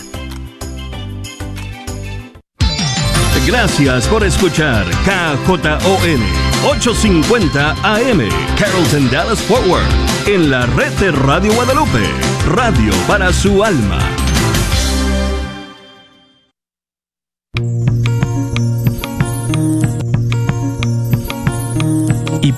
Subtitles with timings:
[3.45, 6.21] Gracias por escuchar KJON
[6.65, 9.83] 850 AM Carrollton Dallas Forward
[10.27, 12.09] en la red de Radio Guadalupe,
[12.47, 13.99] radio para su alma.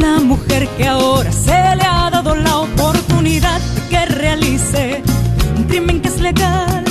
[0.00, 5.02] la mujer que ahora se le ha dado la oportunidad de que realice
[5.56, 6.84] un crimen que es legal,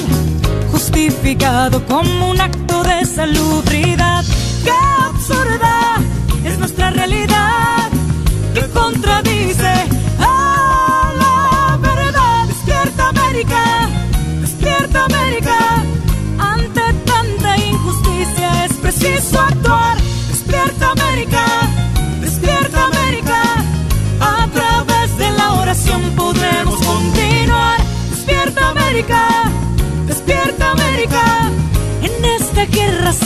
[0.71, 4.23] justificado como un acto de salubridad.
[4.63, 4.71] ¡Qué
[5.07, 5.97] absurda
[6.45, 7.89] es nuestra realidad!
[8.53, 9.28] Que contradice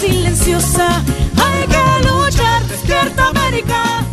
[0.08, 1.04] silenciosa
[1.38, 2.64] hay que luchar.
[2.68, 4.06] Despierta América.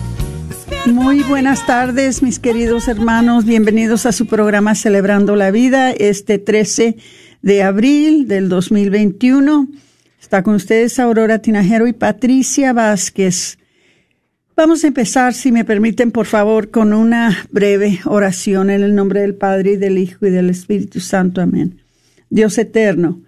[0.87, 3.45] Muy buenas tardes, mis queridos hermanos.
[3.45, 6.97] Bienvenidos a su programa Celebrando la Vida, este 13
[7.43, 9.69] de abril del 2021.
[10.21, 13.59] Está con ustedes Aurora Tinajero y Patricia Vázquez.
[14.55, 19.23] Vamos a empezar, si me permiten, por favor, con una breve oración en el nombre
[19.23, 21.41] del Padre y del Hijo y del Espíritu Santo.
[21.41, 21.81] Amén.
[22.29, 23.21] Dios eterno,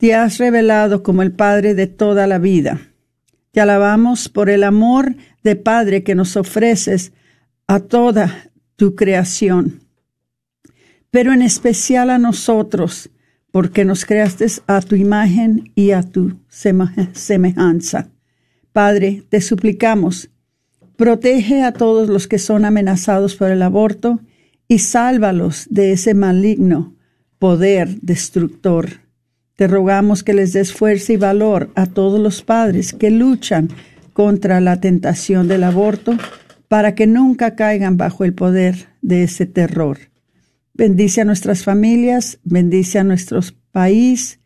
[0.00, 2.80] te has revelado como el Padre de toda la vida.
[3.52, 7.12] Te alabamos por el amor de Padre que nos ofreces
[7.66, 9.82] a toda tu creación,
[11.10, 13.10] pero en especial a nosotros,
[13.52, 18.08] porque nos creaste a tu imagen y a tu semejanza.
[18.72, 20.30] Padre, te suplicamos,
[20.96, 24.20] protege a todos los que son amenazados por el aborto
[24.66, 26.94] y sálvalos de ese maligno
[27.38, 29.09] poder destructor.
[29.60, 33.68] Te rogamos que les des fuerza y valor a todos los padres que luchan
[34.14, 36.16] contra la tentación del aborto
[36.68, 39.98] para que nunca caigan bajo el poder de ese terror.
[40.72, 43.40] Bendice a nuestras familias, bendice a nuestro
[43.70, 44.40] país,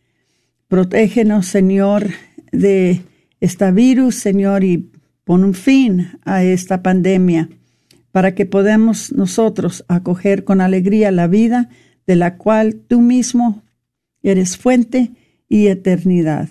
[0.67, 2.09] protégenos, Señor,
[2.51, 3.03] de
[3.39, 4.91] esta virus, Señor, y
[5.23, 7.51] pon un fin a esta pandemia
[8.11, 11.69] para que podamos nosotros acoger con alegría la vida
[12.05, 13.64] de la cual tú mismo
[14.31, 15.13] eres fuente
[15.49, 16.49] y eternidad.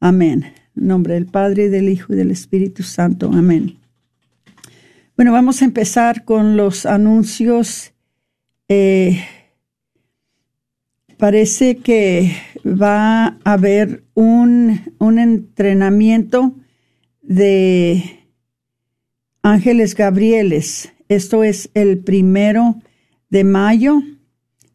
[0.00, 0.52] Amén.
[0.76, 3.30] En nombre del Padre, del Hijo y del Espíritu Santo.
[3.32, 3.78] Amén.
[5.16, 7.92] Bueno, vamos a empezar con los anuncios.
[8.68, 9.22] Eh,
[11.18, 16.54] parece que va a haber un, un entrenamiento
[17.20, 18.02] de
[19.42, 20.92] ángeles gabrieles.
[21.08, 22.76] Esto es el primero
[23.28, 24.00] de mayo.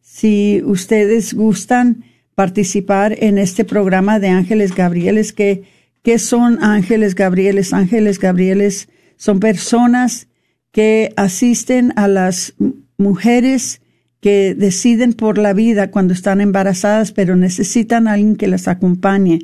[0.00, 2.04] Si ustedes gustan
[2.36, 7.72] participar en este programa de ángeles gabrieles, ¿qué son ángeles gabrieles?
[7.72, 10.28] Ángeles gabrieles son personas
[10.70, 12.54] que asisten a las
[12.98, 13.80] mujeres
[14.20, 19.38] que deciden por la vida cuando están embarazadas, pero necesitan a alguien que las acompañe,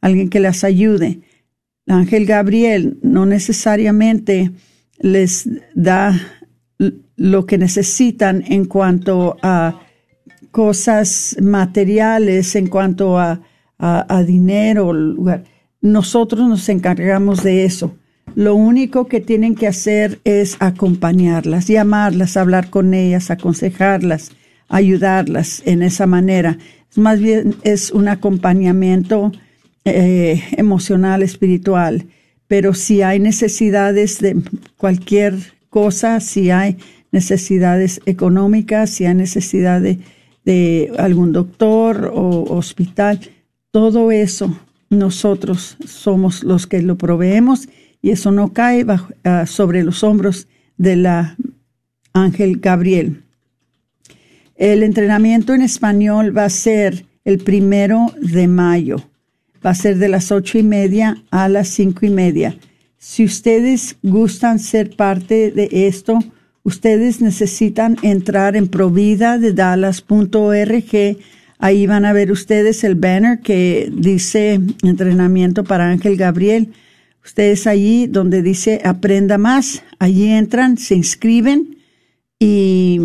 [0.00, 1.20] alguien que las ayude.
[1.86, 4.52] El ángel Gabriel no necesariamente
[5.00, 6.18] les da
[7.16, 9.82] lo que necesitan en cuanto a
[10.50, 13.40] cosas materiales, en cuanto a,
[13.78, 15.44] a, dinero, lugar.
[15.80, 17.96] Nosotros nos encargamos de eso.
[18.34, 24.32] Lo único que tienen que hacer es acompañarlas, llamarlas, hablar con ellas, aconsejarlas,
[24.68, 26.58] ayudarlas en esa manera.
[26.96, 29.32] Más bien es un acompañamiento
[29.84, 32.06] eh, emocional, espiritual.
[32.48, 34.36] Pero si hay necesidades de
[34.76, 35.34] cualquier
[35.70, 36.76] cosa, si hay
[37.12, 39.98] necesidades económicas, si hay necesidad de,
[40.48, 43.20] de algún doctor o hospital,
[43.70, 44.58] todo eso
[44.88, 47.68] nosotros somos los que lo proveemos
[48.00, 48.86] y eso no cae
[49.24, 50.48] ah, sobre los hombros
[50.78, 51.36] de la
[52.14, 53.24] ángel Gabriel.
[54.56, 59.02] El entrenamiento en español va a ser el primero de mayo.
[59.64, 62.56] Va a ser de las ocho y media a las cinco y media.
[62.96, 66.18] Si ustedes gustan ser parte de esto,
[66.68, 71.16] ustedes necesitan entrar en provida de dallas.org.
[71.58, 76.74] Ahí van a ver ustedes el banner que dice entrenamiento para Ángel Gabriel.
[77.24, 81.78] Ustedes allí donde dice aprenda más, allí entran, se inscriben
[82.38, 83.00] y,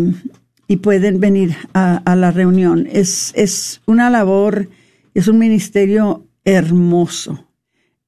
[0.82, 2.86] pueden venir a, la reunión.
[2.90, 4.68] Es, es una labor,
[5.14, 7.46] es un ministerio hermoso,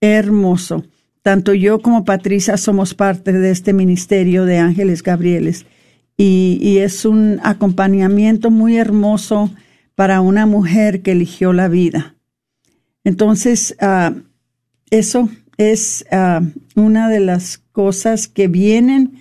[0.01, 0.85] hermoso.
[1.27, 5.67] Tanto yo como Patricia somos parte de este ministerio de Ángeles Gabrieles
[6.17, 9.51] y, es un acompañamiento muy hermoso
[9.97, 12.15] para una mujer que eligió la vida.
[13.03, 14.21] Entonces, uh,
[14.91, 16.47] eso es uh,
[16.81, 19.21] una de las cosas que vienen.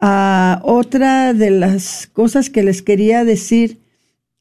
[0.00, 3.80] Uh, otra de las cosas que les quería decir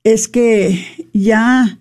[0.03, 1.79] es que ya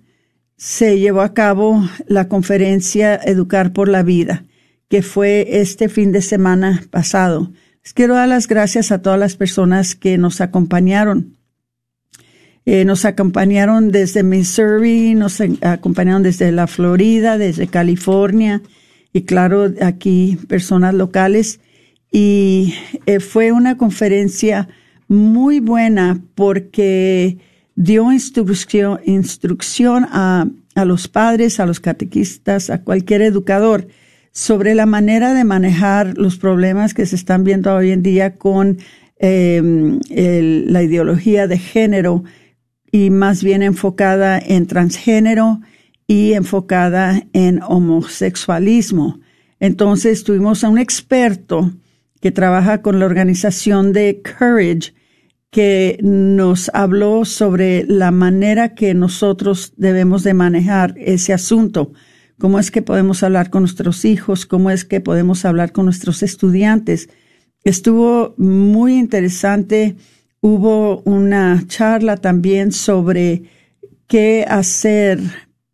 [0.57, 4.47] se llevó a cabo la conferencia Educar por la Vida
[4.89, 7.53] que fue este fin de semana pasado.
[7.83, 11.37] Les quiero dar las gracias a todas las personas que nos acompañaron.
[12.67, 18.63] Eh, nos acompañaron desde Missouri, nos acompañaron desde la Florida, desde California
[19.13, 21.61] y claro, aquí personas locales.
[22.11, 22.75] Y
[23.07, 24.69] eh, fue una conferencia
[25.09, 27.39] muy buena porque
[27.75, 33.89] dio instrucción, a los padres, a los catequistas, a cualquier educador
[34.33, 38.79] sobre la manera de manejar los problemas que se están viendo hoy en día con
[39.19, 42.25] em, la ideología de género
[42.91, 45.61] y más bien enfocada en transgénero
[46.07, 49.21] y enfocada en homosexualismo.
[49.61, 51.73] Entonces tuvimos a un experto
[52.21, 54.95] que trabaja con la organización de Courage
[55.51, 61.93] que nos habló sobre la manera que nosotros debemos de manejar ese asunto
[62.39, 66.23] cómo es que podemos hablar con nuestros hijos, cómo es que podemos hablar con nuestros
[66.23, 67.09] estudiantes.
[67.65, 69.97] Estuvo muy interesante.
[70.41, 73.43] Hubo una charla también sobre
[74.07, 75.21] qué hacer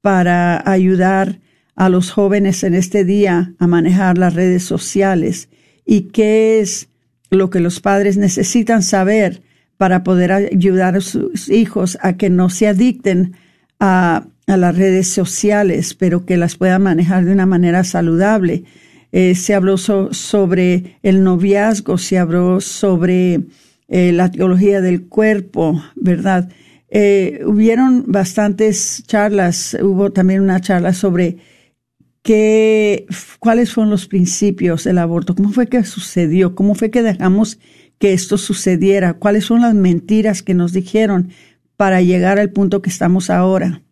[0.01, 1.41] para ayudar
[1.77, 5.49] a los jóvenes en este día a manejar las redes sociales
[5.85, 6.89] y qué es
[7.31, 9.43] lo que los padres necesitan saber
[9.77, 13.35] para poder ayudar a sus hijos a que no se adicten
[13.81, 18.65] a a las redes sociales, pero que las puedan manejar de una manera saludable.
[19.13, 23.41] Eh, se habló sobre el noviazgo, se habló sobre
[23.89, 26.49] eh, la teología del cuerpo, ¿verdad?
[26.89, 31.39] Eh, hubieron bastantes charlas, hubo también una charla sobre
[32.23, 33.07] qué,
[33.39, 37.59] cuáles fueron los principios del aborto, cómo fue que sucedió, cómo fue que dejamos
[37.99, 41.31] que esto sucediera, cuáles son las mentiras que nos dijeron
[41.77, 43.83] para llegar al punto que estamos ahora.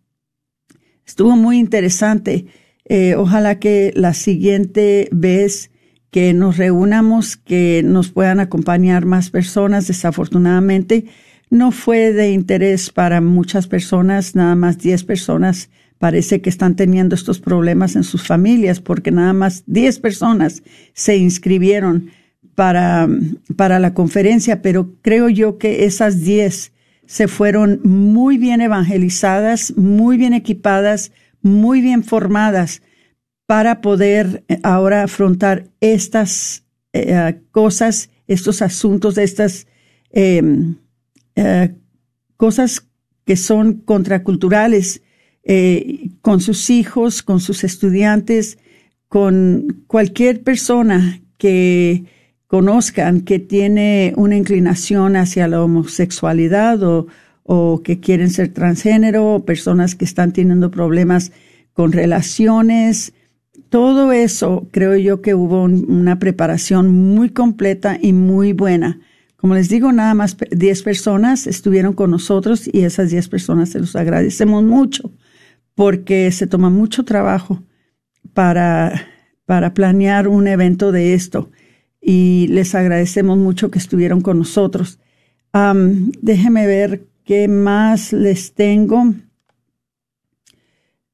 [1.06, 2.46] Estuvo muy interesante.
[2.84, 5.70] Eh, ojalá que la siguiente vez
[6.10, 9.88] que nos reunamos, que nos puedan acompañar más personas.
[9.88, 11.06] Desafortunadamente,
[11.48, 17.14] no fue de interés para muchas personas, nada más 10 personas parece que están teniendo
[17.14, 20.62] estos problemas en sus familias, porque nada más 10 personas
[20.94, 22.10] se inscribieron
[22.54, 23.08] para,
[23.56, 26.71] para la conferencia, pero creo yo que esas 10
[27.12, 32.80] se fueron muy bien evangelizadas, muy bien equipadas, muy bien formadas
[33.44, 36.64] para poder eh, ahora afrontar estas
[36.94, 39.66] eh, cosas, estos asuntos, estas
[40.08, 40.76] em,
[41.36, 41.74] eh,
[42.38, 42.88] cosas
[43.26, 45.02] que son contraculturales
[46.22, 48.58] con sus hijos, con sus estudiantes,
[49.08, 52.04] con cualquier persona que
[52.52, 59.94] conozcan que tiene una inclinación hacia la homosexualidad o, que quieren ser transgénero, o personas
[59.94, 61.32] que están teniendo problemas
[61.72, 63.14] con relaciones.
[63.70, 69.00] Todo eso creo yo que hubo una preparación muy completa y muy buena.
[69.36, 73.80] Como les digo, nada más 10 personas estuvieron con nosotros y esas 10 personas se
[73.80, 75.10] los agradecemos mucho
[75.74, 77.62] porque se toma mucho trabajo
[78.34, 79.06] para,
[79.46, 81.48] para planear un evento de esto
[82.02, 84.98] y les agradecemos mucho que estuvieron con nosotros.
[86.20, 89.14] déjenme ver qué más les tengo.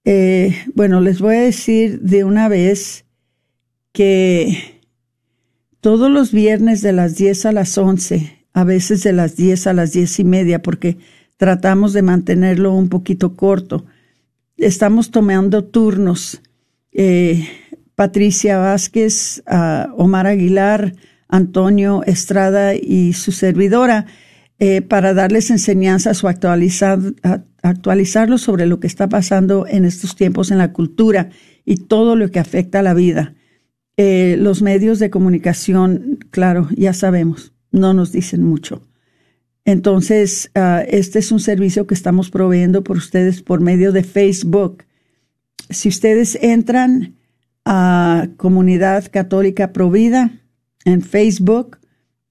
[0.04, 3.04] Eh, bueno, les voy a decir de una vez
[3.92, 4.80] que
[5.80, 9.73] todos los viernes de las 10 a las 11 a veces de las 10 a
[9.73, 10.99] las diez y media, porque
[11.37, 13.85] tratamos de mantenerlo un poquito corto.
[14.57, 16.40] Estamos tomando turnos.
[16.90, 17.47] Eh,
[17.99, 19.43] Patricia Vázquez,
[19.97, 20.95] Omar Aguilar,
[21.28, 24.07] Antonio Estrada y su servidora
[24.61, 27.00] eh, para darles enseñanzas o actualizar,
[27.61, 31.31] actualizarlos sobre lo que está pasando en estos tiempos en la cultura
[31.64, 33.35] y todo lo que afecta a la vida.
[33.97, 38.81] Eh, los medios de comunicación, claro, ya sabemos, no nos dicen mucho.
[39.64, 44.85] Entonces, ah, este es un servicio que estamos proveyendo por ustedes por medio de Facebook.
[45.69, 47.18] Si ustedes entran
[47.71, 50.31] a Comunidad Católica Provida
[50.87, 51.77] en Facebook,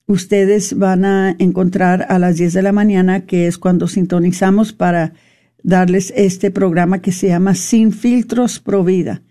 [0.07, 5.13] ustedes van a encontrar a las 10 de la mañana, que es cuando sintonizamos para
[5.61, 9.21] darles este programa que se llama Sin Filtros Provida.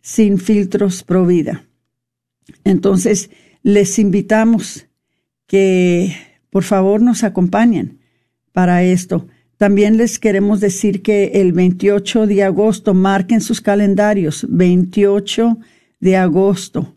[0.00, 1.66] Sin Filtros Provida.
[2.62, 3.30] Entonces,
[3.64, 4.86] les invitamos
[5.48, 6.14] que
[6.50, 7.98] por favor nos acompañen
[8.52, 9.26] para esto.
[9.60, 15.58] También les queremos decir que el 28 de agosto, marquen sus calendarios, 28
[16.00, 16.96] de agosto,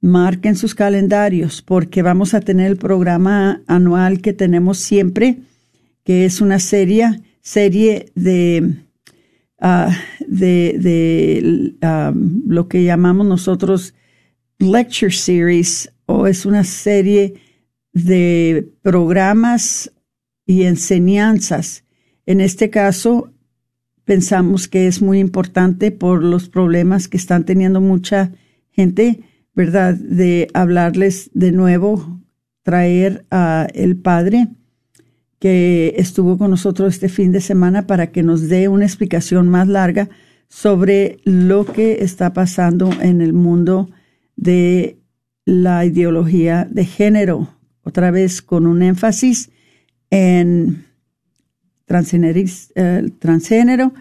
[0.00, 5.40] marquen sus calendarios porque vamos a tener el programa anual que tenemos siempre,
[6.02, 8.76] que es una serie, serie de,
[9.60, 9.94] ah,
[10.26, 13.92] de, ah, lo que llamamos nosotros
[14.58, 17.34] lecture series o es una serie
[17.92, 19.92] de programas
[20.46, 21.84] y enseñanzas.
[22.28, 23.32] En este caso,
[24.04, 28.32] pensamos que es muy importante por los problemas que están teniendo mucha
[28.70, 29.20] gente
[29.58, 29.94] ¿verdad?
[29.94, 32.20] De hablarles de nuevo,
[32.62, 34.46] traer a el Padre
[35.40, 39.66] que estuvo con nosotros este fin de semana para que nos dé una explicación más
[39.66, 40.10] larga
[40.46, 43.90] sobre lo que está pasando en el mundo
[44.36, 45.00] de
[45.44, 47.48] la ideología de género,
[47.82, 49.50] otra vez con un énfasis
[50.10, 50.84] en
[51.88, 53.92] transgénero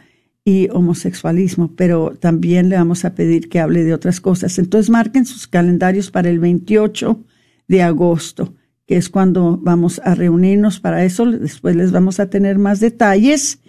[0.46, 4.58] y homosexualismo, pero también le vamos a pedir que hable de otras cosas.
[4.60, 7.20] Entonces marquen sus calendarios para el 28
[7.68, 8.54] de agosto,
[8.86, 11.26] que es cuando vamos a reunirnos para eso.
[11.26, 13.60] Después les vamos a tener más detalles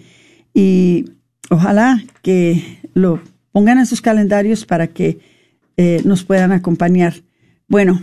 [0.55, 1.07] y
[1.51, 3.21] ojalá que lo
[3.51, 5.19] pongan en sus calendarios para que
[5.77, 7.15] eh, nos puedan acompañar.
[7.67, 8.01] Bueno,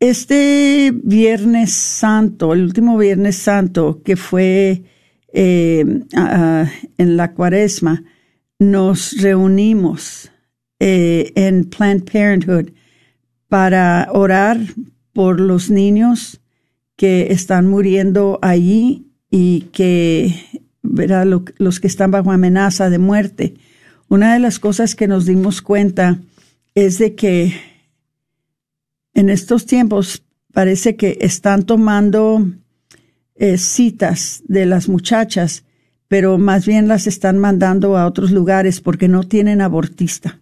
[0.00, 4.82] este Viernes Santo, el último Viernes Santo, que fue
[5.32, 5.84] eh,
[6.98, 8.04] en la cuaresma,
[8.58, 10.30] nos reunimos
[10.80, 12.70] eh, en Planned Parenthood
[13.48, 14.58] para orar
[15.12, 16.40] por los niños
[16.96, 20.34] que están muriendo allí y que,
[20.82, 23.54] verá, los que están bajo amenaza de muerte.
[24.08, 26.18] Una de las cosas que nos dimos cuenta
[26.74, 27.54] es de que
[29.14, 30.22] en estos tiempos
[30.52, 32.46] parece que están tomando
[33.34, 35.64] eh, citas de las muchachas,
[36.08, 40.40] pero más bien las están mandando a otros lugares porque no tienen abortista.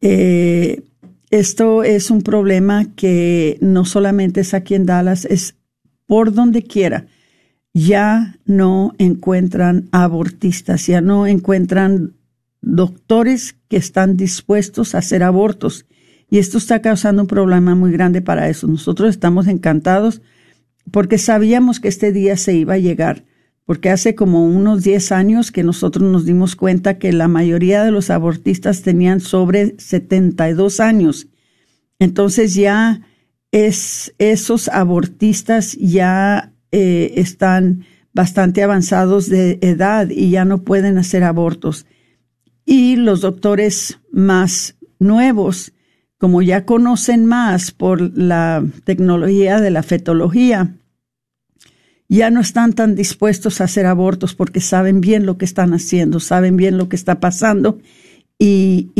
[0.00, 0.82] Eh,
[1.30, 5.54] esto es un problema que no solamente es aquí en Dallas, es
[6.06, 7.06] por donde quiera.
[7.72, 12.14] Ya no encuentran abortistas, ya no encuentran
[12.60, 15.86] doctores que están dispuestos a hacer abortos.
[16.34, 18.66] Y esto está causando un problema muy grande para eso.
[18.66, 20.20] Nosotros estamos encantados
[20.90, 23.24] porque sabíamos que este día se iba a llegar,
[23.64, 27.92] porque hace como unos 10 años que nosotros nos dimos cuenta que la mayoría de
[27.92, 31.28] los abortistas tenían sobre 72 años.
[32.00, 33.02] Entonces ya
[33.52, 41.22] es, esos abortistas ya eh, están bastante avanzados de edad y ya no pueden hacer
[41.22, 41.86] abortos.
[42.66, 45.70] Y los doctores más nuevos
[46.18, 50.74] como ya conocen más por la tecnología de la fetología,
[52.08, 56.20] ya no están tan dispuestos a hacer abortos porque saben bien lo que están haciendo,
[56.20, 57.78] saben bien lo que está pasando
[58.38, 58.90] y,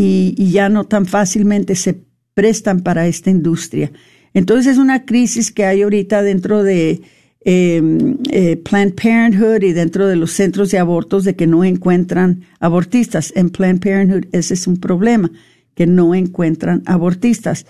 [0.52, 2.00] ya no tan fácilmente se
[2.34, 3.90] prestan para esta industria.
[4.32, 7.02] Entonces es una crisis que hay ahorita dentro de
[7.44, 12.42] em, eh, Planned Parenthood y dentro de los centros de abortos de que no encuentran
[12.58, 13.32] abortistas.
[13.36, 15.30] En Planned Parenthood ese es un problema
[15.74, 17.66] que no encuentran abortistas.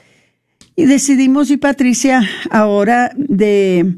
[0.76, 3.94] Y decidimos, y Patricia, ahora de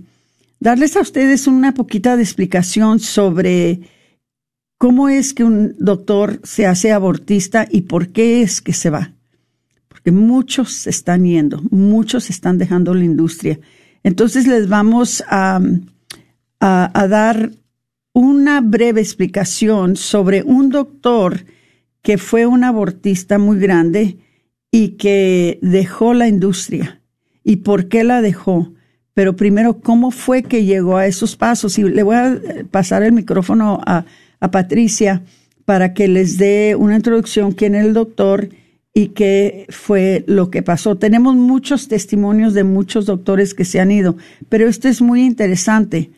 [0.60, 3.80] darles a ustedes una poquita de explicación sobre
[4.78, 9.12] cómo es que un doctor se hace abortista y por qué es que se va.
[9.88, 13.58] Porque muchos se están yendo, muchos están dejando la industria.
[14.02, 15.60] Entonces les vamos a,
[16.60, 17.52] a, a dar
[18.12, 21.44] una breve explicación sobre un doctor
[22.06, 24.18] que fue un abortista muy grande
[24.70, 27.02] y que dejó la industria.
[27.42, 28.72] ¿Y por qué la dejó?
[29.12, 31.78] pero primero, ¿cómo fue que llegó a esos pasos?
[31.78, 32.38] Y le voy a
[32.70, 34.04] pasar el micrófono a,
[34.40, 35.22] a Patricia
[35.64, 38.50] para que les dé una introducción quién es el doctor
[38.92, 40.98] y qué fue lo que pasó.
[40.98, 44.18] Tenemos muchos testimonios de muchos doctores que se han ido,
[44.50, 46.10] pero esto es muy interesante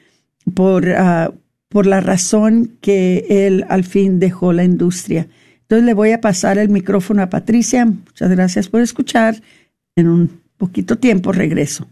[0.52, 1.32] por, ah,
[1.68, 5.28] por la razón que él al fin dejó la industria.
[5.68, 7.84] Entonces le voy a pasar el micrófono a Patricia.
[7.84, 9.42] Muchas gracias por escuchar.
[9.96, 11.86] En un poquito tiempo regreso.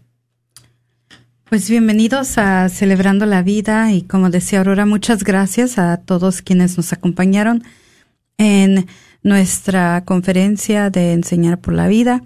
[1.47, 6.75] Pues bienvenidos a Celebrando la Vida y como decía Aurora, muchas gracias a todos quienes
[6.75, 7.63] nos acompañaron
[8.39, 8.87] en
[9.21, 12.23] nuestra conferencia de Enseñar por la Vida.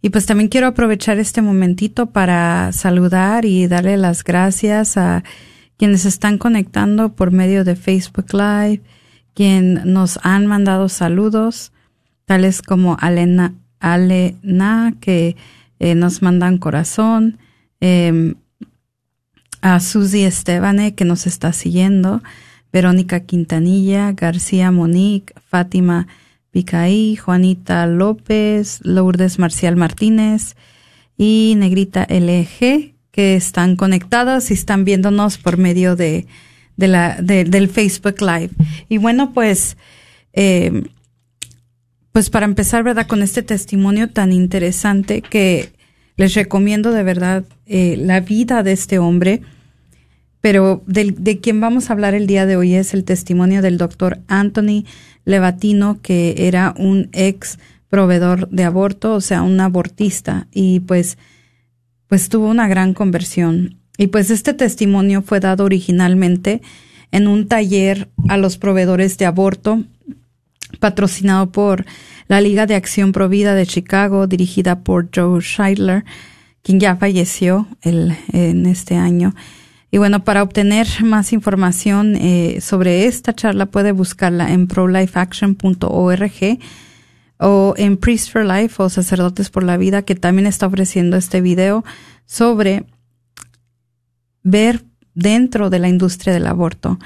[0.00, 5.24] Y pues también quiero aprovechar este momentito para saludar y darle las gracias a
[5.76, 8.80] quienes están conectando por medio de Facebook Live,
[9.36, 11.70] quien nos han mandado saludos,
[12.24, 15.36] tales como Alena, Alena que
[15.78, 17.36] eh, nos mandan corazón,
[17.82, 18.34] eh,
[19.60, 22.22] a Susi Estebane que nos está siguiendo,
[22.72, 26.06] Verónica Quintanilla, García Monique, Fátima
[26.50, 30.56] Picaí, Juanita López, Lourdes Marcial Martínez
[31.18, 36.26] y Negrita LG que están conectadas y están viéndonos por medio de,
[36.76, 38.50] de la, del Facebook Live.
[38.88, 39.76] Y bueno, pues,
[40.32, 40.84] eh,
[42.12, 43.06] pues para empezar, ¿verdad?
[43.06, 45.70] Con este testimonio tan interesante que
[46.16, 49.42] les recomiendo de verdad eh, la vida de este hombre,
[50.40, 53.78] pero de, de, quien vamos a hablar el día de hoy es el testimonio del
[53.78, 54.84] doctor Anthony
[55.24, 61.18] Levatino, que era un ex proveedor de aborto, o sea, un abortista, y pues,
[62.06, 63.78] pues tuvo una gran conversión.
[63.98, 66.60] Y pues este testimonio fue dado originalmente
[67.12, 69.82] en un taller a los proveedores de aborto,
[70.80, 71.86] patrocinado por
[72.28, 76.04] la Liga de Acción Provida de Chicago, dirigida por Joe Scheidler,
[76.62, 79.34] quien ya falleció el, en este año.
[79.90, 86.58] Y bueno, para obtener más información eh, sobre esta charla puede buscarla en prolifeaction.org
[87.38, 91.40] o en Priest for Life o Sacerdotes por la Vida, que también está ofreciendo este
[91.40, 91.84] video
[92.24, 92.84] sobre
[94.46, 96.98] ver dentro de la industria del aborto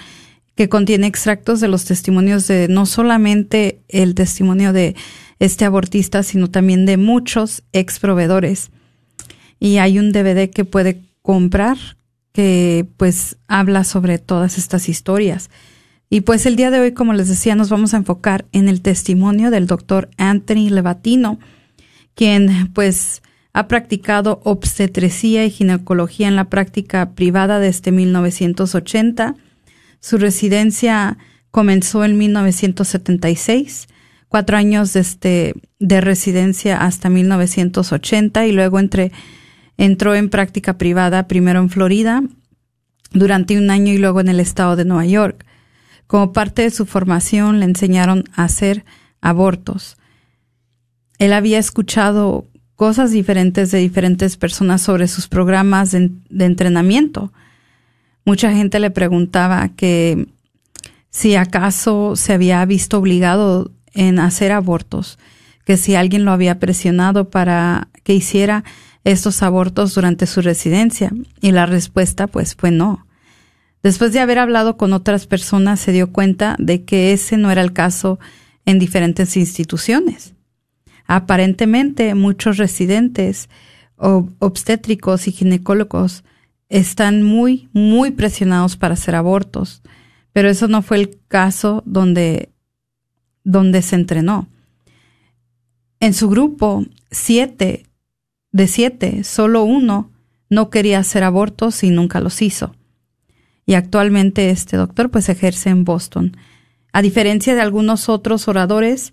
[0.55, 4.95] que contiene extractos de los testimonios de no solamente el testimonio de
[5.39, 8.71] este abortista, sino también de muchos ex proveedores.
[9.59, 11.79] Y hay un DVD que puede comprar
[12.33, 15.49] que pues habla sobre todas estas historias.
[16.11, 18.83] Y pues el día de hoy, como les decía, nos vamos a enfocar en el
[18.83, 21.39] testimonio del doctor Anthony Levatino,
[22.15, 29.35] quien pues ha practicado obstetrecía y ginecología en la práctica privada desde 1980
[30.01, 31.19] su residencia
[31.51, 33.87] comenzó en 1976,
[34.29, 38.81] cuatro años desde, de residencia hasta 1980 y luego
[39.77, 42.23] entró en práctica privada primero en Florida
[43.13, 45.45] durante un año y luego en el estado de Nueva York.
[46.07, 48.85] Como parte de su formación le enseñaron a hacer
[49.21, 49.97] abortos.
[51.19, 52.49] Él había escuchado
[52.81, 57.31] cosas diferentes de diferentes personas sobre sus programas de, entrenamiento
[58.25, 60.29] Mucha gente le preguntaba que
[61.11, 65.19] si acaso se había visto obligado en hacer abortos,
[65.67, 68.65] que si alguien lo había presionado para que hiciera
[69.05, 71.13] estos abortos durante su residencia.
[71.43, 73.07] Y la respuesta pues fue no.
[73.83, 77.61] Después de haber hablado con otras personas se dio cuenta de que ese no era
[77.61, 78.19] el caso
[78.65, 80.33] en diferentes instituciones.
[81.13, 83.49] Aparentemente muchos residentes
[83.97, 86.23] obstétricos y ginecólogos
[86.69, 89.83] están muy, muy presionados para hacer abortos,
[90.33, 92.51] pero eso no fue el caso donde,
[93.43, 94.47] donde se entrenó.
[95.99, 97.87] En su grupo, siete
[98.53, 100.13] de siete, solo uno
[100.49, 102.77] no quería hacer abortos y nunca los hizo.
[103.67, 106.37] Y actualmente este doctor pues ejerce en Boston.
[106.93, 109.13] A diferencia de algunos otros oradores,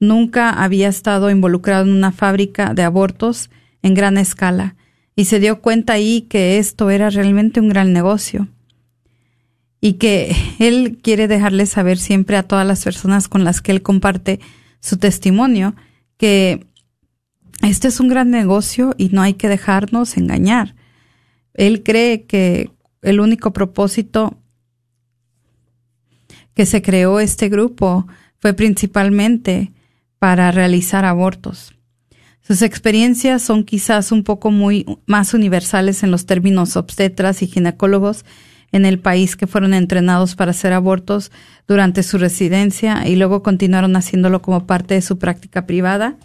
[0.00, 3.50] nunca había estado involucrado en una fábrica de abortos
[3.82, 4.76] en gran escala
[5.16, 8.48] y se dio cuenta ahí que esto era realmente un gran negocio
[9.80, 13.82] y que él quiere dejarle saber siempre a todas las personas con las que él
[13.82, 14.40] comparte
[14.80, 15.74] su testimonio
[16.16, 16.66] que
[17.62, 20.76] este es un gran negocio y no hay que dejarnos engañar.
[21.54, 22.70] Él cree que
[23.02, 24.38] el único propósito
[26.54, 28.06] que se creó este grupo
[28.38, 29.72] fue principalmente
[30.18, 31.74] para realizar abortos.
[32.40, 38.24] Sus experiencias son quizás un poco muy más universales en los términos obstetras y ginecólogos
[38.72, 41.30] en el país que fueron entrenados para hacer abortos
[41.66, 46.16] durante su residencia y luego continuaron haciéndolo como parte de su práctica privada,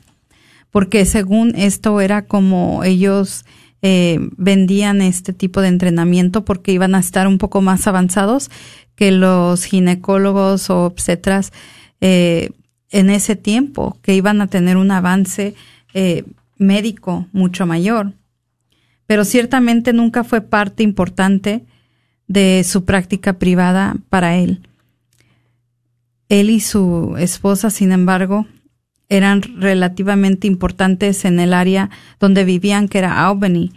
[0.72, 3.46] porque según esto era como ellos
[3.82, 8.50] eh, vendían este tipo de entrenamiento porque iban a estar un poco más avanzados
[8.96, 11.52] que los ginecólogos o obstetras
[12.00, 12.52] eh,
[12.94, 15.56] en ese tiempo, que iban a tener un avance
[15.94, 16.24] eh,
[16.58, 18.14] médico mucho mayor.
[19.08, 21.66] Pero ciertamente nunca fue parte importante
[22.28, 24.62] de su práctica privada para él.
[26.30, 28.46] Él y su esposa, sin embargo,
[29.10, 33.72] eran relativamente importantes en el área donde vivían, que era Albany,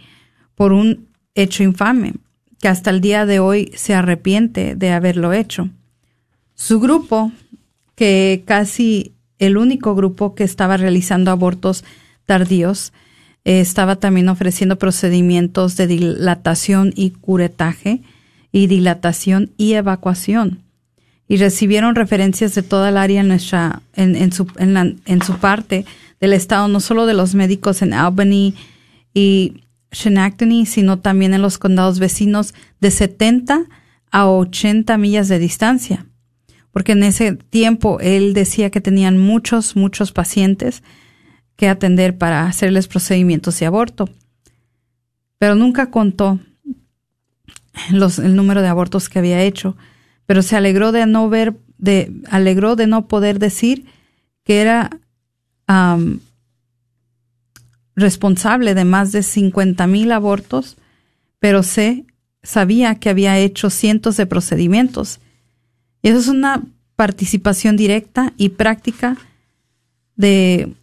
[0.53, 2.13] por un hecho infame,
[2.61, 5.69] que hasta el día de hoy se arrepiente de haberlo hecho.
[6.53, 7.31] Su grupo,
[7.97, 11.83] que casi el único grupo que estaba realizando abortos
[12.27, 12.93] tardíos,
[13.43, 18.03] eh, estaba también ofreciendo procedimientos de dilatación y curetaje
[18.51, 20.63] y dilatación y evacuación
[21.27, 25.21] y recibieron referencias de toda el área en, nuestra, en, en, su, en, la, en
[25.23, 25.85] su parte
[26.19, 28.53] del estado, no solo de los médicos en Albany
[29.13, 33.63] y Schenectady, sino también en los condados vecinos de 70
[34.11, 36.05] a 80 millas de distancia.
[36.77, 40.83] Porque en ese tiempo él decía que tenían muchos, muchos pacientes
[41.55, 44.07] que atender para hacerles procedimientos de aborto.
[45.39, 46.39] Pero nunca contó
[47.89, 49.75] los, el número de abortos que había hecho
[50.27, 53.85] pero se alegró de no ver, de, alegró de no poder decir
[54.43, 54.91] que era
[57.95, 60.77] responsable de más de 50 mil abortos,
[61.39, 62.05] pero se
[62.43, 65.19] sabía que había hecho cientos de procedimientos.
[66.03, 66.63] Eso es una
[66.95, 69.17] participación directa y práctica
[70.15, 70.73] de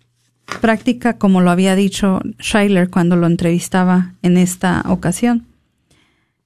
[0.60, 5.46] práctica como lo había dicho Schuyler cuando lo entrevistaba en esta ocasión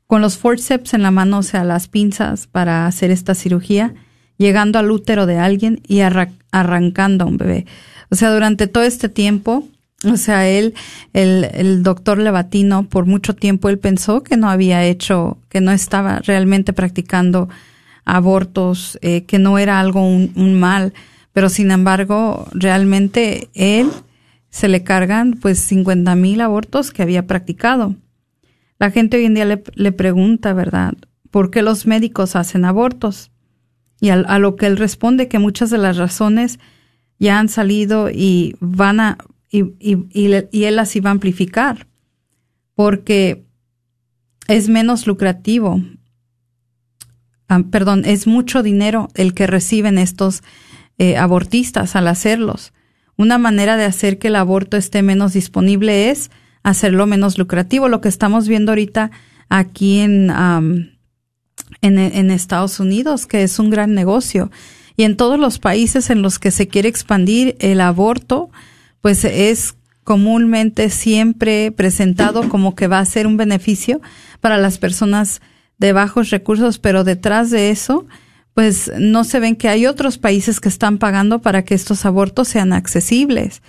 [0.09, 3.94] con los forceps en la mano, o sea, las pinzas para hacer esta cirugía,
[4.38, 7.66] llegando al útero de alguien y arrancando a un bebé.
[8.11, 9.68] O sea, durante todo este tiempo,
[10.04, 10.72] o sea, él,
[11.12, 15.72] el, el doctor Levatino, por mucho tiempo él pensó que no había hecho, que no
[15.72, 17.50] estaba realmente practicando
[18.08, 20.94] abortos, eh, que no era algo un, mal,
[21.32, 23.90] pero sin embargo, realmente él
[24.48, 27.94] se le cargan pues 50 mil abortos que había practicado.
[28.78, 30.94] La gente hoy en día le, pregunta, ¿verdad?
[31.30, 33.30] ¿Por qué los médicos hacen abortos?
[34.00, 36.58] Y a, lo que él responde que muchas de las razones
[37.18, 39.18] ya han salido y van a,
[39.50, 41.88] y, y, y, él las iba a amplificar,
[42.74, 43.44] porque
[44.46, 45.82] es menos lucrativo,
[47.48, 50.42] ah, perdón, es mucho dinero el que reciben estos
[50.98, 52.72] eh, abortistas al hacerlos.
[53.16, 56.30] Una manera de hacer que el aborto esté menos disponible es
[56.62, 57.88] hacerlo menos lucrativo.
[57.88, 59.11] Lo que estamos viendo ahorita
[59.48, 60.30] aquí en,
[61.82, 64.50] en, Estados Unidos, que es un gran negocio.
[64.96, 68.50] Y en todos los países en los que se quiere expandir el aborto,
[69.00, 74.00] pues es comúnmente siempre presentado como que va a ser un beneficio
[74.40, 75.40] para las personas
[75.78, 78.06] de bajos recursos, pero detrás de eso,
[78.54, 82.48] pues no se ven que hay otros países que están pagando para que estos abortos
[82.48, 83.62] sean accesibles.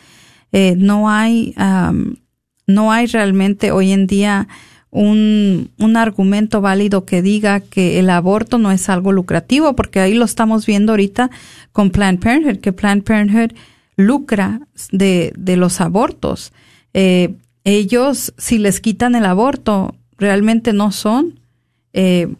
[0.51, 1.53] Eh, no hay
[2.65, 4.47] no hay realmente hoy en día
[4.91, 10.13] un, un, argumento válido que diga que el aborto no es algo lucrativo, porque ahí
[10.13, 11.29] lo estamos viendo ahorita
[11.71, 13.55] con Planned Parenthood, que Planned Parenthood
[13.95, 16.53] lucra de, de los abortos.
[16.93, 21.38] Eh, ellos, si les quitan el aborto, realmente no son,
[21.93, 22.33] eh,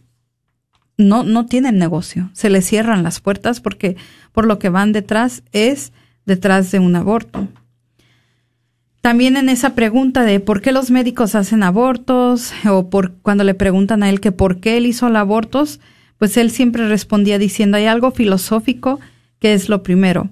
[0.98, 2.30] no, no tienen negocio.
[2.34, 3.96] Se les cierran las puertas porque
[4.32, 5.94] por lo que van detrás es
[6.26, 7.48] detrás de un aborto.
[9.02, 13.54] También en esa pregunta de por qué los médicos hacen abortos o por cuando le
[13.54, 15.80] preguntan a él que por qué él hizo los abortos,
[16.18, 19.00] pues él siempre respondía diciendo hay algo filosófico
[19.40, 20.30] que es lo primero.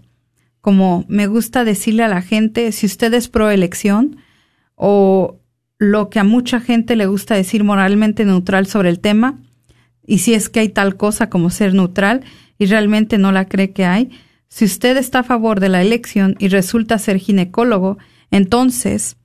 [0.60, 4.17] Como me gusta decirle a la gente, si usted es pro elección
[4.75, 5.38] o
[5.80, 9.40] lo que a mucha gente le gusta decir moralmente neutral sobre el tema,
[10.06, 12.24] y si es que hay tal cosa como ser neutral
[12.58, 14.10] y realmente no la cree que hay,
[14.50, 17.98] si usted está a favor de la elección y resulta ser ginecólogo,
[18.32, 19.18] entonces,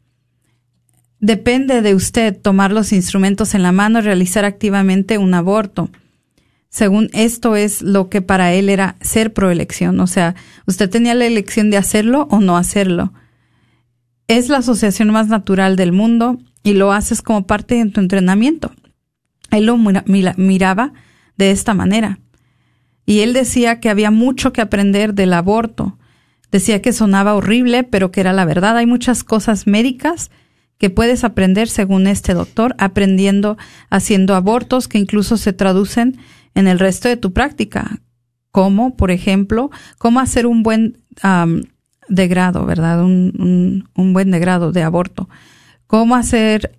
[1.20, 5.90] depende de usted tomar los instrumentos en la mano y realizar activamente un aborto.
[6.68, 10.34] Según esto es lo que para él era ser proelección, o sea,
[10.66, 13.12] usted tenía la elección de hacerlo o no hacerlo.
[14.32, 18.72] Es la asociación más natural del mundo y lo haces como parte de tu entrenamiento.
[19.50, 20.92] Él lo miraba
[21.36, 22.18] de esta manera.
[23.04, 25.98] Y él decía que había mucho que aprender del aborto,
[26.52, 28.76] Decía que sonaba horrible, pero que era la verdad.
[28.76, 30.30] Hay muchas cosas médicas
[30.76, 33.56] que puedes aprender según este doctor, aprendiendo
[33.88, 36.18] haciendo abortos que incluso se traducen
[36.54, 38.02] en el resto de tu práctica,
[38.50, 40.98] como, por ejemplo, cómo hacer un buen
[42.12, 43.04] degrado, ¿verdad?
[43.04, 45.28] Un, un, buen degrado de aborto.
[45.86, 46.72] cómo hacer,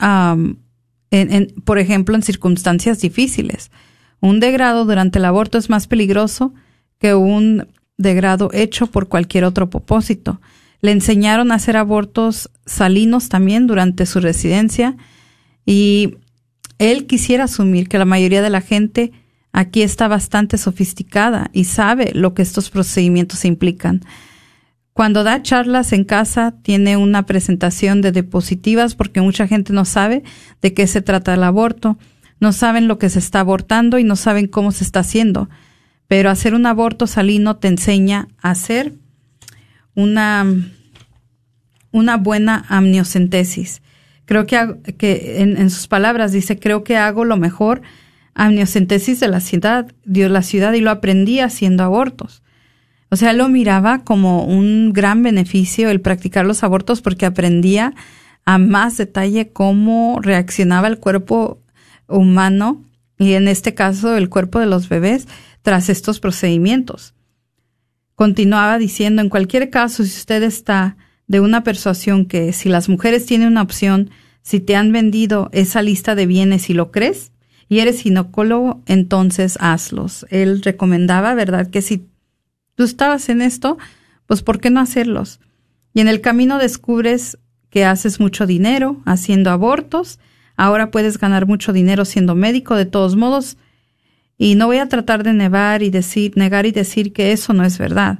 [1.65, 3.71] por ejemplo, en circunstancias difíciles.
[4.19, 6.53] Un degrado durante el aborto es más peligroso
[6.99, 7.67] que un
[7.97, 10.39] degrado hecho por cualquier otro propósito.
[10.81, 14.95] Le enseñaron a hacer abortos salinos también durante su residencia
[15.65, 16.15] y
[16.79, 19.11] él quisiera asumir que la mayoría de la gente
[19.51, 24.01] aquí está bastante sofisticada y sabe lo que estos procedimientos implican.
[24.93, 30.23] Cuando da charlas en casa, tiene una presentación de diapositivas porque mucha gente no sabe
[30.61, 31.97] de qué se trata el aborto,
[32.39, 35.49] no saben lo que se está abortando y no saben cómo se está haciendo.
[36.07, 38.93] Pero hacer un aborto salino te enseña a hacer
[39.95, 40.45] una,
[41.91, 43.81] una buena amniocentesis.
[44.25, 47.81] Creo que, hago- que en, sus palabras dice, creo que hago lo mejor
[48.35, 52.42] amniocentesis de la ciudad, de la ciudad y lo aprendí haciendo abortos.
[53.13, 57.93] O sea, lo miraba como un gran beneficio el practicar los abortos porque aprendía
[58.43, 61.61] a más detalle cómo reaccionaba el cuerpo
[62.07, 62.83] humano
[63.19, 65.27] y en este caso el cuerpo de los bebés
[65.61, 67.13] tras estos procedimientos.
[68.15, 70.97] Continuaba diciendo, en cualquier caso, si usted está
[71.27, 74.09] de una persuasión que si las mujeres tienen una opción,
[74.41, 77.31] si te han vendido esa lista de bienes y lo crees,
[77.69, 80.25] y eres ginecólogo, entonces hazlos.
[80.31, 82.07] Él recomendaba, ¿verdad?, que si
[82.75, 83.77] tú estabas en esto,
[84.25, 85.39] pues ¿por qué no hacerlos?
[85.93, 87.37] Y en el camino descubres
[87.69, 90.19] que haces mucho dinero haciendo abortos,
[90.55, 93.57] ahora puedes ganar mucho dinero siendo médico, de todos modos,
[94.37, 97.63] y no voy a tratar de negar y decir, negar y decir que eso no
[97.63, 98.19] es verdad.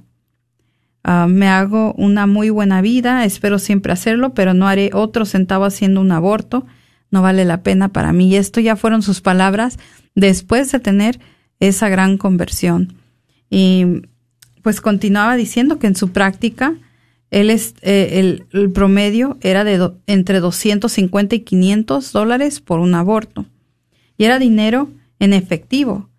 [1.04, 5.66] Ah, me hago una muy buena vida, espero siempre hacerlo, pero no haré otro centavo
[5.66, 6.66] haciendo un aborto.
[7.12, 8.30] No vale la pena para mí.
[8.30, 9.78] Y esto ya fueron sus palabras
[10.16, 11.20] después de tener
[11.60, 12.96] esa gran conversión.
[13.50, 14.04] Y
[14.64, 16.74] pues continuaba diciendo que en su práctica
[17.30, 22.96] él es, eh, el, promedio era de do- entre 250 y 500 dólares por un
[22.96, 23.46] aborto.
[24.18, 26.10] Y era dinero en efectivo.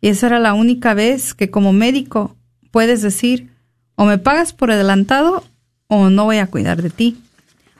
[0.00, 2.36] Y esa era la única vez que como médico
[2.70, 3.50] puedes decir,
[3.96, 5.44] o me pagas por adelantado
[5.88, 7.18] o no voy a cuidar de ti.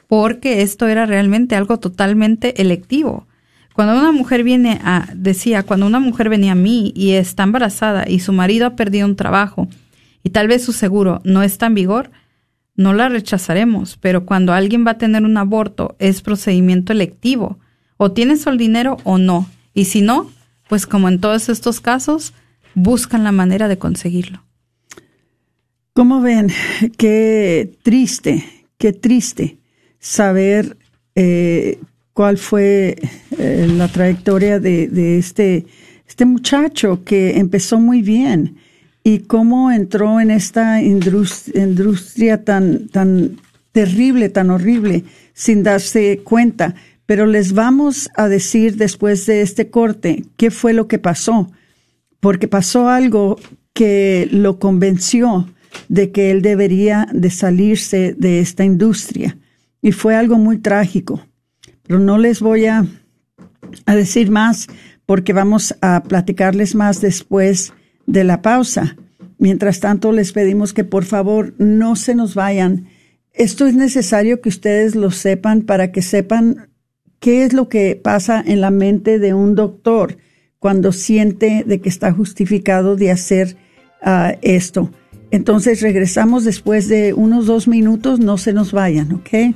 [0.07, 3.25] Porque esto era realmente algo totalmente electivo.
[3.73, 8.07] Cuando una mujer viene a, decía, cuando una mujer venía a mí y está embarazada
[8.07, 9.69] y su marido ha perdido un trabajo
[10.23, 12.11] y tal vez su seguro no está en vigor,
[12.75, 13.97] no la rechazaremos.
[13.97, 17.59] Pero cuando alguien va a tener un aborto es procedimiento electivo.
[17.97, 19.47] O tienes el dinero o no.
[19.73, 20.29] Y si no,
[20.67, 22.33] pues como en todos estos casos,
[22.73, 24.43] buscan la manera de conseguirlo.
[25.93, 26.49] ¿Cómo ven?
[26.97, 28.45] Qué triste,
[28.77, 29.57] qué triste
[29.99, 30.77] saber
[31.15, 31.79] eh,
[32.13, 32.95] cuál fue
[33.37, 35.65] eh, la trayectoria de, de este,
[36.07, 38.57] este muchacho que empezó muy bien
[39.03, 43.37] y cómo entró en esta industria tan, tan
[43.71, 46.75] terrible, tan horrible, sin darse cuenta.
[47.05, 51.51] Pero les vamos a decir después de este corte qué fue lo que pasó,
[52.19, 53.37] porque pasó algo
[53.73, 55.47] que lo convenció
[55.87, 59.37] de que él debería de salirse de esta industria.
[59.81, 61.25] Y fue algo muy trágico.
[61.83, 62.85] Pero no les voy a,
[63.85, 64.67] a decir más
[65.05, 67.73] porque vamos a platicarles más después
[68.11, 68.97] de la pausa.
[69.37, 72.87] Mientras tanto, les pedimos que por favor no se nos vayan.
[73.33, 76.69] Esto es necesario que ustedes lo sepan para que sepan
[77.19, 80.17] qué es lo que pasa en la mente de un doctor
[80.59, 83.57] cuando siente de que está justificado de hacer
[84.03, 84.91] ah, esto.
[85.31, 89.55] Entonces regresamos después de unos dos minutos, no se nos vayan, ¿ok?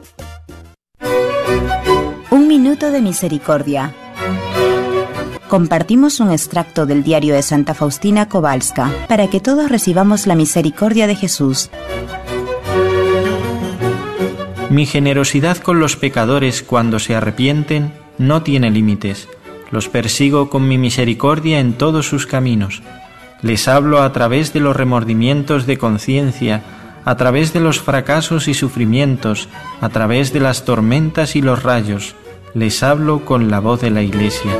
[2.61, 3.91] minuto de misericordia.
[5.47, 11.07] Compartimos un extracto del diario de Santa Faustina Kowalska para que todos recibamos la misericordia
[11.07, 11.71] de Jesús.
[14.69, 19.27] Mi generosidad con los pecadores cuando se arrepienten no tiene límites.
[19.71, 22.83] Los persigo con mi misericordia en todos sus caminos.
[23.41, 26.61] Les hablo a través de los remordimientos de conciencia,
[27.05, 29.49] a través de los fracasos y sufrimientos,
[29.81, 32.13] a través de las tormentas y los rayos
[32.53, 34.51] les hablo con la voz de la Iglesia.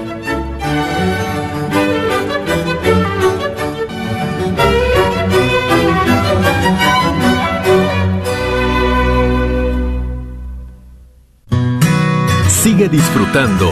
[12.47, 13.71] Sigue disfrutando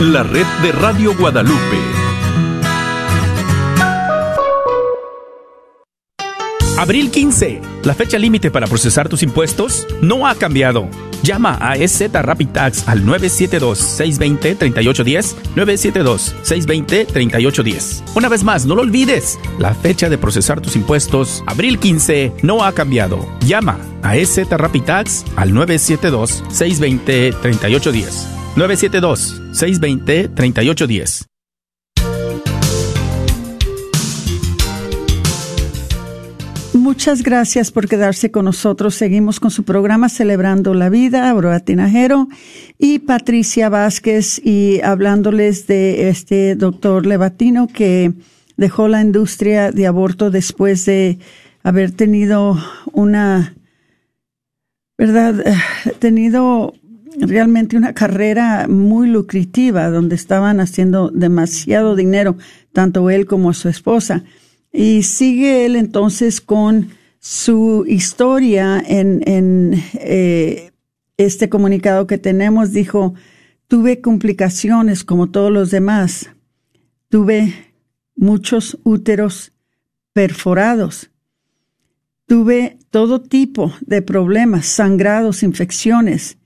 [0.00, 1.58] la red de Radio Guadalupe.
[6.78, 7.60] Abril 15.
[7.84, 10.88] La fecha límite para procesar tus impuestos no ha cambiado.
[11.22, 18.02] Llama a EZ Rapid Tax al 972-620-3810, 972-620-3810.
[18.14, 22.64] Una vez más, no lo olvides, la fecha de procesar tus impuestos, abril 15, no
[22.64, 23.24] ha cambiado.
[23.46, 28.26] Llama a EZ Rapid Tax al 972-620-3810.
[28.56, 31.31] 972-620-3810.
[36.82, 38.96] Muchas gracias por quedarse con nosotros.
[38.96, 42.26] Seguimos con su programa Celebrando la Vida, Aurora Tinajero
[42.76, 48.14] y Patricia Vázquez y hablándoles de este doctor Levatino que
[48.56, 51.20] dejó la industria de aborto después de
[51.62, 52.58] haber tenido
[52.92, 53.54] una,
[54.98, 55.54] ¿verdad?
[56.00, 56.74] Tenido
[57.16, 62.36] realmente una carrera muy lucrativa donde estaban haciendo demasiado dinero,
[62.72, 64.24] tanto él como su esposa.
[64.72, 70.72] Y sigue él entonces con su historia en, en eh,
[71.16, 72.72] este comunicado que tenemos.
[72.72, 73.14] Dijo,
[73.68, 76.30] tuve complicaciones como todos los demás.
[77.08, 77.52] Tuve
[78.16, 79.52] muchos úteros
[80.12, 81.10] perforados.
[82.26, 86.38] Tuve todo tipo de problemas, sangrados, infecciones.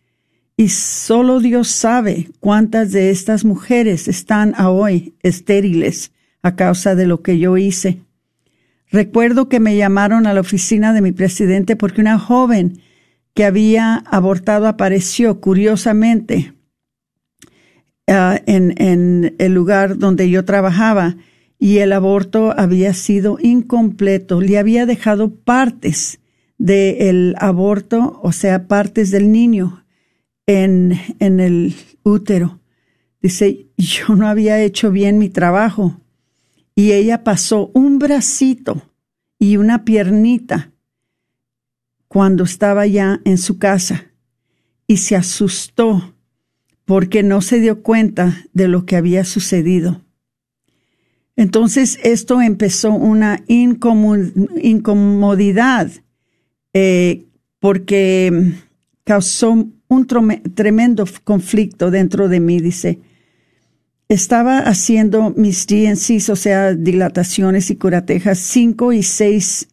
[0.56, 6.12] Y solo Dios sabe cuántas de estas mujeres están a hoy estériles
[6.42, 8.05] a causa de lo que yo hice.
[8.90, 12.80] Recuerdo que me llamaron a la oficina de mi presidente porque una joven
[13.34, 16.54] que había abortado apareció curiosamente
[18.06, 21.16] en, en el lugar donde yo trabajaba
[21.58, 24.40] y el aborto había sido incompleto.
[24.40, 26.20] Le había dejado partes
[26.58, 29.84] del aborto, o sea, partes del niño
[30.46, 32.60] en, en el útero.
[33.20, 36.00] Dice, yo no había hecho bien mi trabajo
[36.76, 38.80] y ella pasó un bracito
[39.38, 40.70] y una piernita
[42.06, 44.12] cuando estaba ya en su casa
[44.86, 46.14] y se asustó
[46.84, 50.02] porque no se dio cuenta de lo que había sucedido.
[51.34, 55.90] Entonces esto empezó una incomodidad
[56.72, 57.24] eh,
[57.58, 58.52] porque
[59.02, 60.06] causó un
[60.54, 63.00] tremendo conflicto dentro de mí, dice
[64.08, 69.68] estaba haciendo mis GNCs, o sea, dilataciones y curatejas, cinco y seis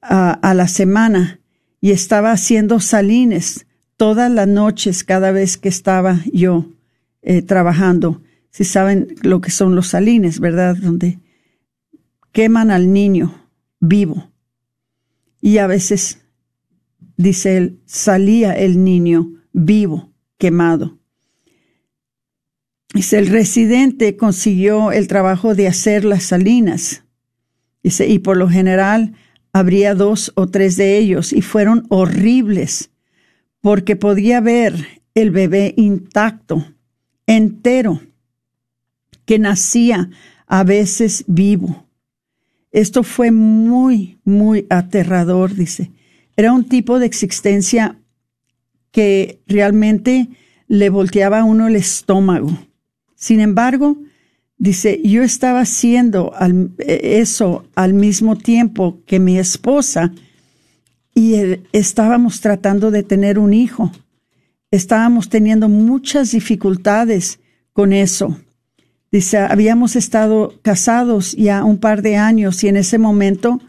[0.00, 1.38] a la semana
[1.82, 6.70] y estaba haciendo salines todas las noches cada vez que estaba yo
[7.22, 8.22] eh, trabajando.
[8.50, 10.76] Si saben lo que son los salines, ¿verdad?
[10.76, 11.18] Donde
[12.30, 13.48] queman al niño
[13.80, 14.30] vivo.
[15.40, 16.20] Y a veces,
[17.16, 20.98] dice él, salía el niño vivo, quemado.
[22.94, 27.04] Dice, el residente consiguió el trabajo de hacer las salinas.
[27.82, 29.14] Dice, y por lo general
[29.52, 32.90] habría dos o tres de ellos y fueron horribles
[33.60, 36.66] porque podía ver el bebé intacto,
[37.26, 38.00] entero,
[39.24, 40.10] que nacía
[40.46, 41.86] a veces vivo.
[42.72, 45.92] Esto fue muy, muy aterrador, dice.
[46.36, 47.98] Era un tipo de existencia
[48.90, 50.28] que realmente
[50.66, 52.58] le volteaba a uno el estómago.
[53.22, 53.98] Sin embargo,
[54.58, 56.34] dice, yo estaba haciendo
[56.80, 60.12] eso al mismo tiempo que mi esposa
[61.14, 61.34] y
[61.72, 63.92] estábamos tratando de tener un hijo.
[64.72, 67.38] Estábamos teniendo muchas dificultades
[67.72, 68.40] con eso.
[69.12, 73.60] Dice, habíamos estado casados ya un par de años y en ese momento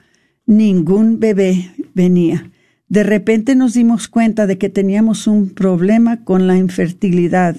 [0.48, 2.50] ningún bebé venía.
[2.88, 7.58] De repente nos dimos cuenta de que teníamos un problema con la infertilidad.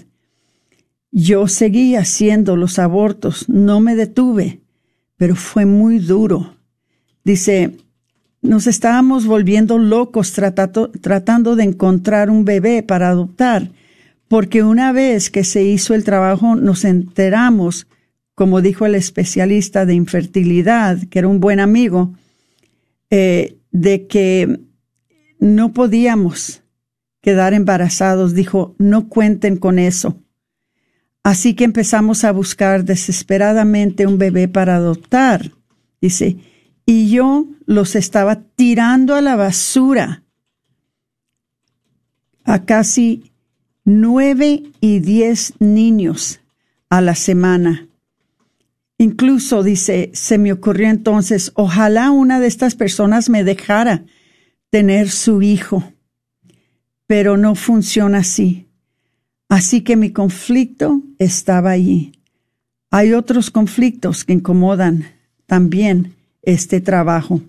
[1.16, 4.60] Yo seguí haciendo los abortos, no me detuve,
[5.16, 6.56] pero fue muy duro.
[7.22, 7.76] Dice,
[8.42, 13.70] nos estábamos volviendo locos tratando de encontrar un bebé para adoptar
[14.34, 17.86] porque una vez que se hizo el trabajo nos enteramos,
[18.34, 22.14] como dijo el especialista de infertilidad, que era un buen amigo,
[23.10, 24.58] eh, de que
[25.38, 26.64] no podíamos
[27.20, 28.34] quedar embarazados.
[28.34, 30.18] Dijo, no cuenten con eso.
[31.24, 35.50] Así que empezamos a buscar desesperadamente un bebé para adoptar.
[36.00, 36.36] Dice,
[36.84, 40.22] y yo los estaba tirando a la basura
[42.44, 43.32] a casi
[43.86, 46.40] nueve y diez niños
[46.90, 47.88] a la semana.
[48.98, 54.04] Incluso dice, se me ocurrió entonces, ojalá una de estas personas me dejara
[54.68, 55.90] tener su hijo,
[57.06, 58.63] pero no funciona así.
[59.48, 62.12] Así que mi conflicto estaba allí.
[62.90, 65.04] Hay otros conflictos que incomodan
[65.46, 67.40] también este trabajo.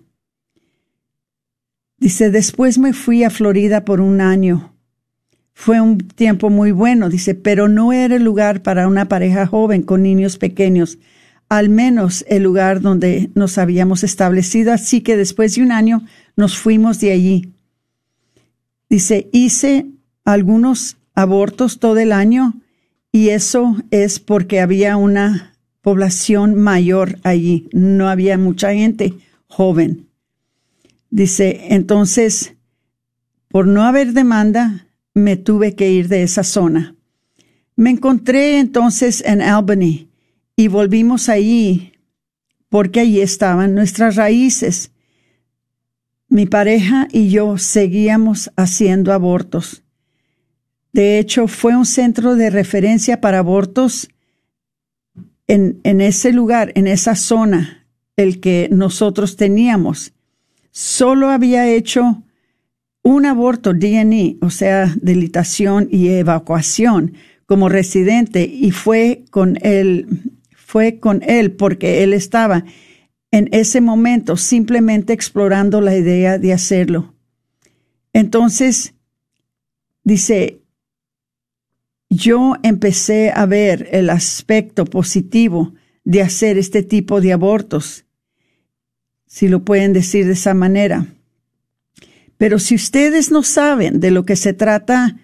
[1.97, 4.75] Dice, después me fui a Florida por un año
[5.55, 9.81] fue un tiempo muy bueno, dice, pero no era el lugar para una pareja joven
[9.83, 10.99] con niños pequeños,
[11.47, 16.03] al menos el lugar donde nos habíamos establecido, así que después de un año
[16.35, 17.53] nos fuimos de allí.
[18.89, 19.87] Dice, hice
[20.25, 22.53] algunos abortos todo el año
[23.11, 29.13] y eso es porque había una población mayor allí, no había mucha gente
[29.47, 30.09] joven.
[31.09, 32.55] Dice, entonces,
[33.47, 36.95] por no haber demanda, me tuve que ir de esa zona.
[37.77, 40.09] Me encontré entonces en Albany
[40.57, 41.93] y volvimos allí
[42.67, 44.91] porque allí estaban nuestras raíces.
[46.27, 49.84] Mi pareja y yo seguíamos haciendo abortos.
[50.95, 54.07] De hecho, fue un centro de referencia para abortos
[55.45, 57.85] en, en ese lugar, en esa zona,
[58.15, 60.13] el que nosotros teníamos.
[60.71, 62.23] Solo había hecho
[63.03, 67.15] un aborto DNI, o sea, delitación y evacuación,
[67.45, 70.07] como residente y fue con él,
[70.55, 72.63] fue con él porque él estaba
[73.31, 77.15] en ese momento simplemente explorando la idea de hacerlo.
[78.13, 78.93] Entonces,
[80.05, 80.61] dice,
[82.15, 88.05] yo empecé a ver el aspecto positivo de hacer este tipo de abortos,
[89.27, 91.07] si lo pueden decir de esa manera.
[92.37, 95.17] Pero si ustedes no saben de lo que se trata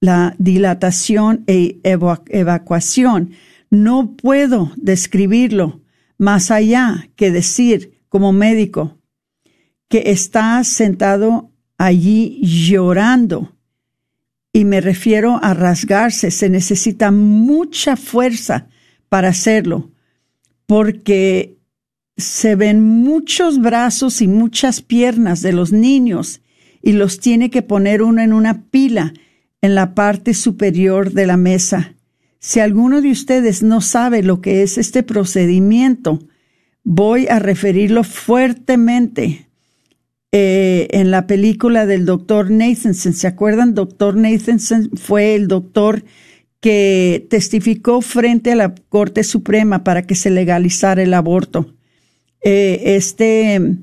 [0.00, 3.32] la dilatación e evacuación,
[3.70, 5.80] no puedo describirlo
[6.18, 8.98] más allá que decir como médico
[9.88, 13.52] que está sentado allí llorando.
[14.52, 16.30] Y me refiero a rasgarse.
[16.30, 18.68] Se necesita mucha fuerza
[19.08, 19.90] para hacerlo,
[20.66, 21.58] porque
[22.16, 26.42] se ven muchos brazos y muchas piernas de los niños
[26.82, 29.12] y los tiene que poner uno en una pila
[29.62, 31.94] en la parte superior de la mesa.
[32.38, 36.20] Si alguno de ustedes no sabe lo que es este procedimiento,
[36.84, 39.49] voy a referirlo fuertemente
[40.32, 43.12] eh, en la película del doctor Nathanson.
[43.14, 43.74] ¿Se acuerdan?
[43.74, 46.04] Doctor Nathanson fue el doctor
[46.60, 51.74] que testificó frente a la Corte Suprema para que se legalizara el aborto.
[52.42, 53.76] Eh, este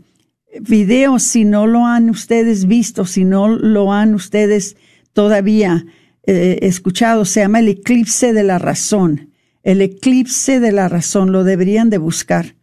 [0.62, 4.78] video, si no lo han ustedes visto, si no lo han ustedes
[5.14, 5.86] todavía
[6.26, 9.32] eh, escuchado, se llama El eclipse de la razón.
[9.64, 12.57] El eclipse de la razón, lo deberían de buscar.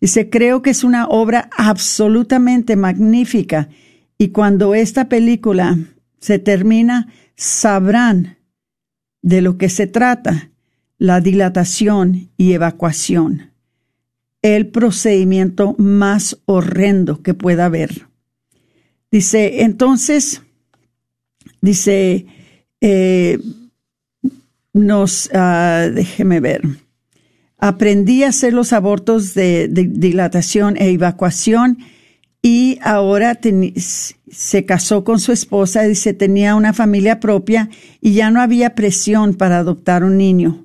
[0.00, 3.68] Dice, creo que es una obra absolutamente magnífica
[4.16, 5.78] y cuando esta película
[6.20, 8.38] se termina, sabrán
[9.22, 10.50] de lo que se trata,
[10.98, 13.48] la dilatación y evacuación
[14.42, 18.06] el procedimiento más horrendo que pueda haber.
[19.10, 20.42] Dice, entonces,
[21.60, 22.26] dice,
[22.80, 23.38] eh,
[24.72, 26.62] nos, uh, déjeme ver,
[27.58, 31.78] aprendí a hacer los abortos de, dilatación e evacuación
[32.40, 33.38] y ahora
[34.30, 37.68] se casó con su esposa, dice, tenía una familia propia
[38.00, 40.64] y ya no había presión para adoptar un niño.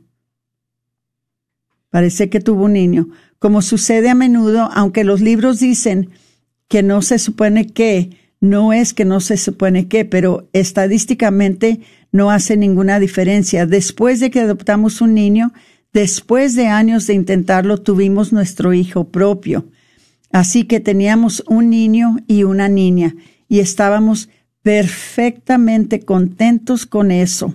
[1.89, 3.10] Parece que tuvo un niño
[3.44, 6.12] como sucede a menudo, aunque los libros dicen
[6.70, 11.82] que no se supone que no es que no se supone que, pero estadísticamente
[12.14, 13.66] no hace ninguna diferencia.
[13.66, 15.52] Después de que adoptamos un niño,
[15.94, 19.70] después de años de intentarlo, tuvimos nuestro hijo propio.
[20.32, 23.16] Así que teníamos un niño y una niña
[23.48, 24.30] y estábamos
[24.64, 27.54] perfectamente contentos con eso.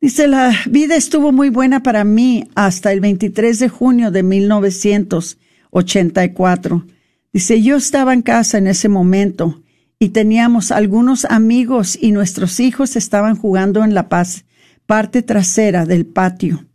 [0.00, 6.86] Dice, la vida estuvo muy buena para mí hasta el 23 de junio de 1984.
[7.32, 9.62] Dice, yo estaba en casa en ese momento
[9.98, 14.44] y teníamos algunos amigos y nuestros hijos estaban jugando en la paz,
[14.92, 16.66] parte trasera del patio.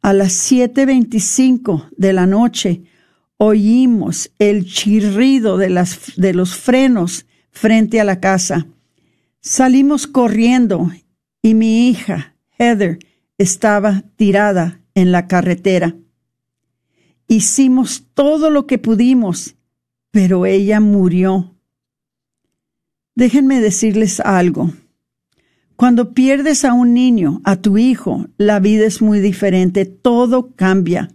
[0.00, 2.84] A las 7.25 de la noche
[3.36, 8.68] oímos el chirrido de, las, de los frenos frente a la casa.
[9.42, 10.90] Salimos corriendo
[11.42, 12.98] y mi hija, Heather
[13.36, 15.94] estaba tirada en la carretera.
[17.28, 19.56] Hicimos todo lo que pudimos,
[20.10, 21.54] pero ella murió.
[23.14, 24.72] Déjenme decirles algo.
[25.76, 31.10] Cuando pierdes a un niño, a tu hijo, la vida es muy diferente, todo cambia.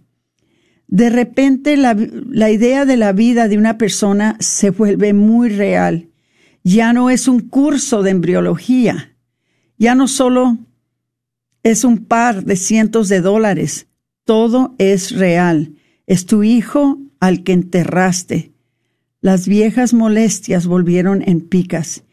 [0.86, 6.08] De repente la, la, idea de la vida de una persona se vuelve muy real.
[6.64, 9.16] Ya no es un curso de embriología.
[9.78, 10.58] Ya no solo
[11.62, 13.86] es un par de cientos de dólares.
[14.24, 15.74] Todo es real.
[16.06, 18.52] Es tu hijo al que enterraste.
[19.20, 22.04] Las viejas molestias volvieron en picas.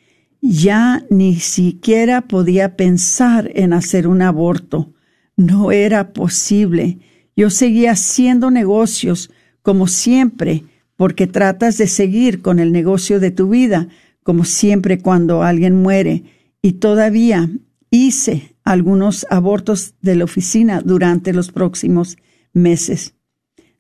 [0.42, 4.94] Ya ni siquiera podía pensar en hacer un aborto.
[5.36, 7.00] No era posible.
[7.36, 9.32] Yo seguía haciendo negocios
[9.62, 10.64] como siempre,
[10.96, 13.88] porque tratas de seguir con el negocio de tu vida,
[14.24, 16.24] como siempre cuando alguien muere.
[16.62, 17.50] Y todavía
[17.90, 22.18] hice algunos abortos de la oficina durante los próximos
[22.54, 23.14] meses.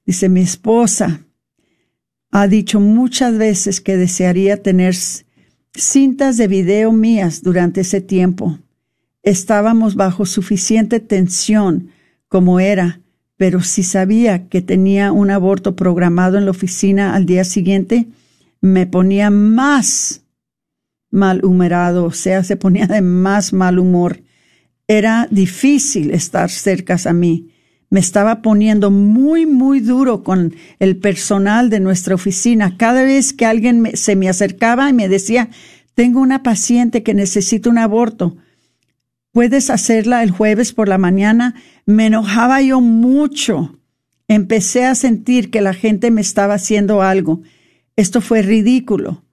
[0.05, 1.21] Dice, mi esposa
[2.31, 4.95] ha dicho muchas veces que desearía tener
[5.77, 8.59] cintas de video mías durante ese tiempo.
[9.23, 11.89] Estábamos bajo suficiente tensión
[12.27, 13.01] como era,
[13.37, 18.07] pero si sabía que tenía un aborto programado en la oficina al día siguiente,
[18.61, 20.23] me ponía más
[21.11, 24.21] malhumorado, o sea, se ponía de más mal humor
[24.87, 27.49] era difícil estar cerca a mí.
[27.89, 32.77] Me estaba poniendo muy, muy duro con el personal de nuestra oficina.
[32.77, 35.49] Cada vez que alguien se me acercaba y me decía,
[35.93, 38.37] tengo una paciente que necesita un aborto,
[39.31, 41.55] ¿puedes hacerla el jueves por la mañana?
[41.85, 43.79] Me enojaba yo mucho.
[44.27, 47.41] Empecé a sentir que la gente me estaba haciendo algo.
[47.95, 49.23] Esto fue ridículo.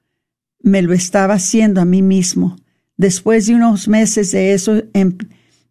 [0.60, 2.56] Me lo estaba haciendo a mí mismo.
[2.96, 5.16] Después de unos meses de eso, em,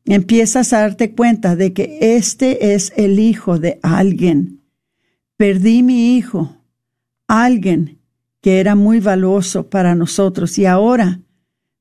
[0.05, 4.61] empiezas a darte cuenta de que este es el hijo de alguien.
[5.37, 6.57] Perdí mi hijo,
[7.27, 7.99] alguien
[8.41, 11.21] que era muy valioso para nosotros y ahora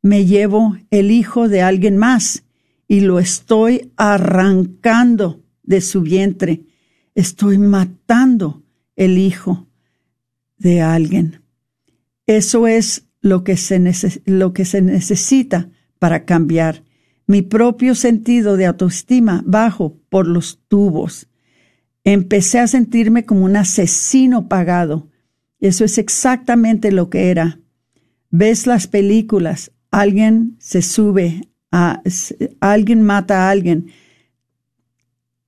[0.02, 2.44] me llevo el hijo de alguien más
[2.86, 6.62] y lo estoy arrancando de su vientre.
[7.14, 8.62] Estoy matando
[8.96, 9.68] el hijo
[10.58, 11.42] de alguien.
[12.26, 13.80] Eso es lo que se,
[14.26, 16.82] lo que se necesita para cambiar
[17.30, 21.28] mi propio sentido de autoestima bajo por los tubos.
[22.02, 25.06] Empecé a sentirme como un asesino pagado.
[25.60, 27.60] Eso es exactamente lo que era.
[28.30, 32.02] Ves las películas, alguien se sube, a,
[32.58, 33.92] alguien mata a alguien,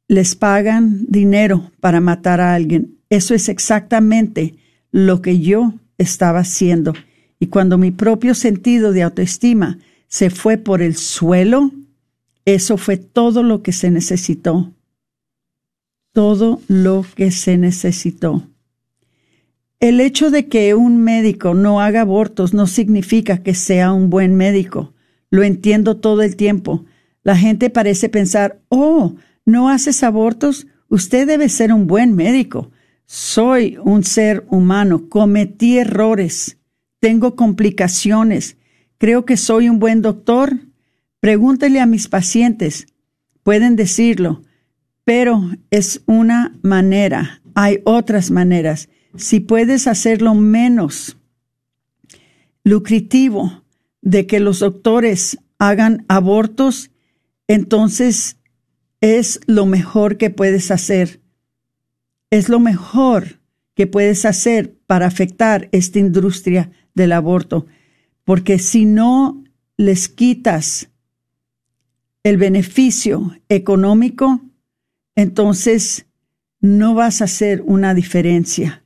[0.06, 2.98] les pagan dinero para matar a alguien.
[3.10, 4.54] Eso es exactamente
[4.92, 6.92] lo que yo estaba haciendo.
[7.40, 9.80] Y cuando mi propio sentido de autoestima
[10.12, 11.72] se fue por el suelo,
[12.44, 14.74] eso fue todo lo que se necesitó.
[16.12, 18.46] Todo lo que se necesitó.
[19.80, 24.34] El hecho de que un médico no haga abortos no significa que sea un buen
[24.34, 24.92] médico.
[25.30, 26.84] Lo entiendo todo el tiempo.
[27.22, 29.14] La gente parece pensar, oh,
[29.46, 30.66] ¿no haces abortos?
[30.90, 32.70] Usted debe ser un buen médico.
[33.06, 36.58] Soy un ser humano, cometí errores,
[37.00, 38.58] tengo complicaciones,
[39.02, 40.60] Creo que soy un buen doctor.
[41.18, 42.86] Pregúntele a mis pacientes.
[43.42, 44.42] Pueden decirlo,
[45.02, 45.42] pero
[45.72, 47.42] es una manera.
[47.56, 48.88] Hay otras maneras.
[49.16, 51.16] Si puedes hacerlo menos
[52.62, 53.64] lucrativo
[54.02, 56.92] de que los doctores hagan abortos,
[57.48, 58.36] entonces
[59.00, 61.20] es lo mejor que puedes hacer.
[62.30, 63.40] Es lo mejor
[63.74, 67.66] que puedes hacer para afectar esta industria del aborto
[68.24, 69.42] porque si no
[69.76, 70.88] les quitas
[72.22, 74.40] el beneficio económico,
[75.16, 76.06] entonces
[76.60, 78.84] no vas a hacer una diferencia.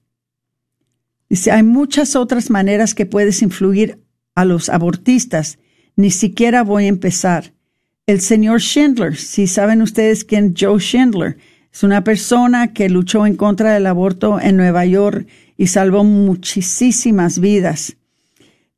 [1.28, 4.00] Dice, hay muchas otras maneras que puedes influir
[4.34, 5.58] a los abortistas.
[5.96, 7.52] Ni siquiera voy a empezar.
[8.06, 11.36] El señor Schindler, si saben ustedes quién Joe Schindler,
[11.72, 15.26] es una persona que luchó en contra del aborto en Nueva York
[15.56, 17.96] y salvó muchísimas vidas.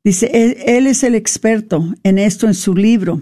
[0.03, 3.21] Dice, él, es el experto en esto en su libro,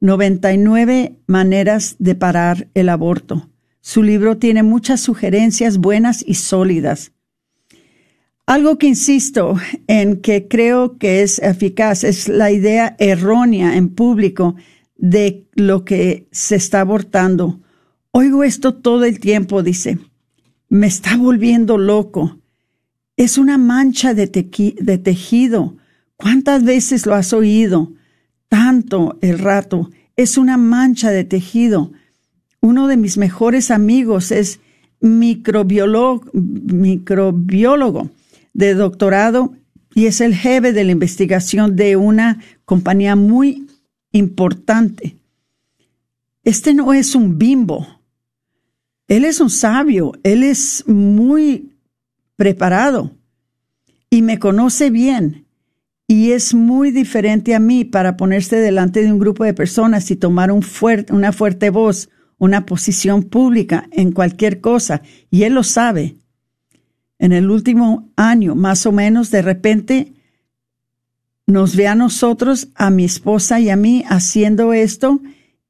[0.00, 3.48] 99 maneras de parar el aborto.
[3.80, 7.12] Su libro tiene muchas sugerencias buenas y sólidas.
[8.44, 9.56] Algo que insisto
[9.86, 14.54] en que creo que es eficaz es la idea errónea en público
[14.96, 17.60] de lo que se está abortando.
[18.10, 19.98] Oigo esto todo el tiempo, dice.
[20.68, 22.38] Me está volviendo loco.
[23.16, 25.76] Es una mancha de tejido.
[26.18, 27.92] ¿Cuántas veces lo has oído?
[28.48, 29.88] Tanto el rato.
[30.16, 31.92] Es una mancha de tejido.
[32.60, 34.58] Uno de mis mejores amigos es
[35.00, 36.24] microbiólogo,
[38.52, 39.54] de doctorado
[39.94, 43.68] y es el jefe de la investigación de una compañía muy
[44.10, 45.16] importante.
[46.42, 47.86] Este no es un bimbo.
[49.06, 51.76] Él es un sabio, él es muy
[52.34, 53.12] preparado
[54.10, 55.47] y me conoce bien
[56.10, 60.16] y es muy diferente a mí para ponerse delante de un grupo de personas y
[60.16, 60.64] tomar un
[61.10, 65.02] una fuerte voz, una posición pública en cualquier cosa.
[65.30, 66.16] Y él lo sabe
[67.18, 70.14] en el último año, más o menos, de repente
[71.46, 75.20] nos ve a nosotros, a mi esposa y a mí haciendo esto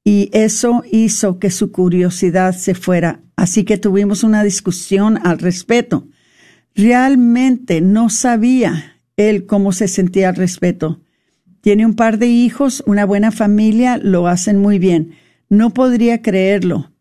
[0.05, 3.23] y eso hizo que su curiosidad se fuera.
[3.35, 6.07] Así que tuvimos una discusión al respecto.
[6.75, 11.01] Realmente no sabía él cómo se sentía al respecto.
[11.61, 15.17] Tiene un par de hijos, una buena familia, lo hacen muy bien.
[15.51, 16.93] No podría creerlo.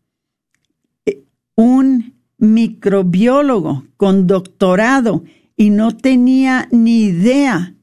[1.06, 1.22] Eh,
[1.54, 5.24] un microbiólogo con doctorado
[5.56, 7.74] y no tenía ni idea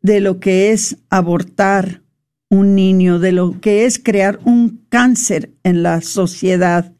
[0.00, 2.02] de lo que es abortar
[2.48, 6.92] un niño, de lo que es crear un cáncer en la sociedad.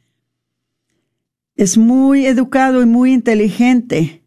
[1.57, 4.23] Es muy educado y muy inteligente,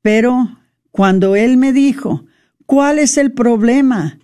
[0.00, 0.48] pero
[0.94, 2.24] cuando él me dijo,
[2.66, 4.20] ¿cuál es el problema?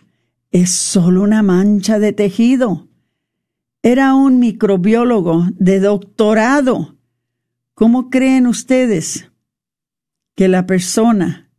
[0.52, 2.86] Es solo una mancha de tejido.
[3.82, 7.00] Era un microbiólogo de doctorado
[7.80, 9.32] ¿Cómo creen ustedes
[10.36, 11.50] que la persona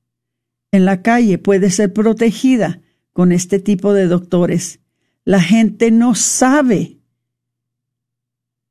[0.72, 2.80] en la calle puede ser protegida
[3.12, 4.80] con este tipo de doctores?
[5.26, 7.00] La gente no sabe,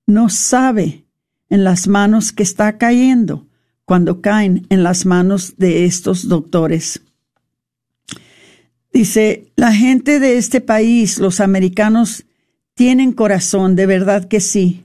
[0.07, 1.07] no sabe
[1.51, 3.50] en las manos que está cayendo
[3.91, 7.03] cuando caen en las manos de estos doctores.
[8.93, 12.25] Dice, la gente de este país, los americanos,
[12.75, 14.85] tienen corazón, de verdad que sí.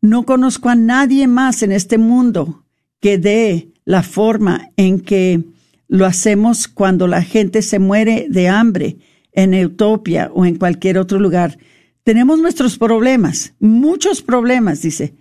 [0.00, 2.64] No conozco a nadie más en este mundo
[2.98, 5.44] que dé la forma en que
[5.86, 8.96] lo hacemos cuando la gente se muere de hambre
[9.32, 11.58] en Utopia o en cualquier otro lugar.
[12.04, 15.12] Tenemos nuestros problemas, muchos problemas, dice.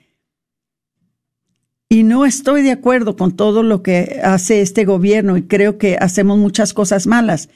[1.90, 5.98] Y no estoy de acuerdo con todo lo que hace este gobierno y creo que
[5.98, 7.50] hacemos muchas cosas malas.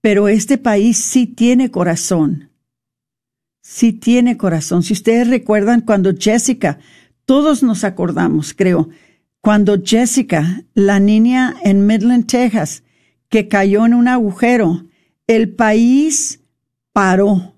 [0.00, 2.50] Pero este país sí tiene corazón
[3.64, 4.82] sí tiene corazón.
[4.82, 6.78] Si ustedes recuerdan cuando Jessica,
[7.24, 8.90] todos nos acordamos, creo,
[9.40, 12.84] cuando Jessica, la niña en Midland, Texas,
[13.28, 14.84] que cayó en un agujero,
[15.26, 16.42] el país
[16.92, 17.54] paró.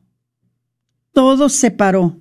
[1.13, 2.17] Todo se paró.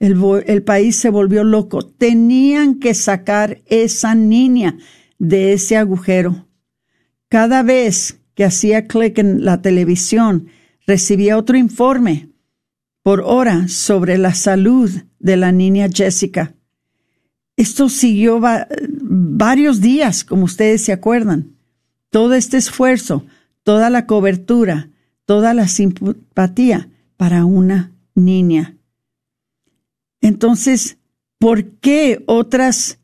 [0.00, 1.82] El, país se volvió loco.
[1.82, 4.78] Tenían que sacar esa niña
[5.18, 6.48] de ese agujero.
[7.28, 10.46] Cada vez que hacía clic en la televisión,
[10.86, 12.30] recibía otro informe
[13.02, 16.54] por hora sobre la salud de la niña Jessica.
[17.56, 21.56] Esto siguió varios días, como ustedes se acuerdan.
[22.08, 23.26] Todo este esfuerzo,
[23.64, 24.88] toda la cobertura,
[25.26, 26.88] toda la simpatía
[27.18, 28.79] para una niña.
[30.20, 30.98] Entonces,
[31.38, 32.98] ¿por qué otras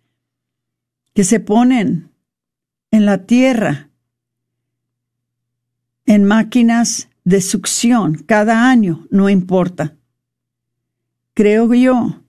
[1.14, 2.10] que se ponen
[2.90, 3.88] en la tierra
[6.06, 9.94] en máquinas de succión cada año, no importa.
[11.32, 12.20] Creo yo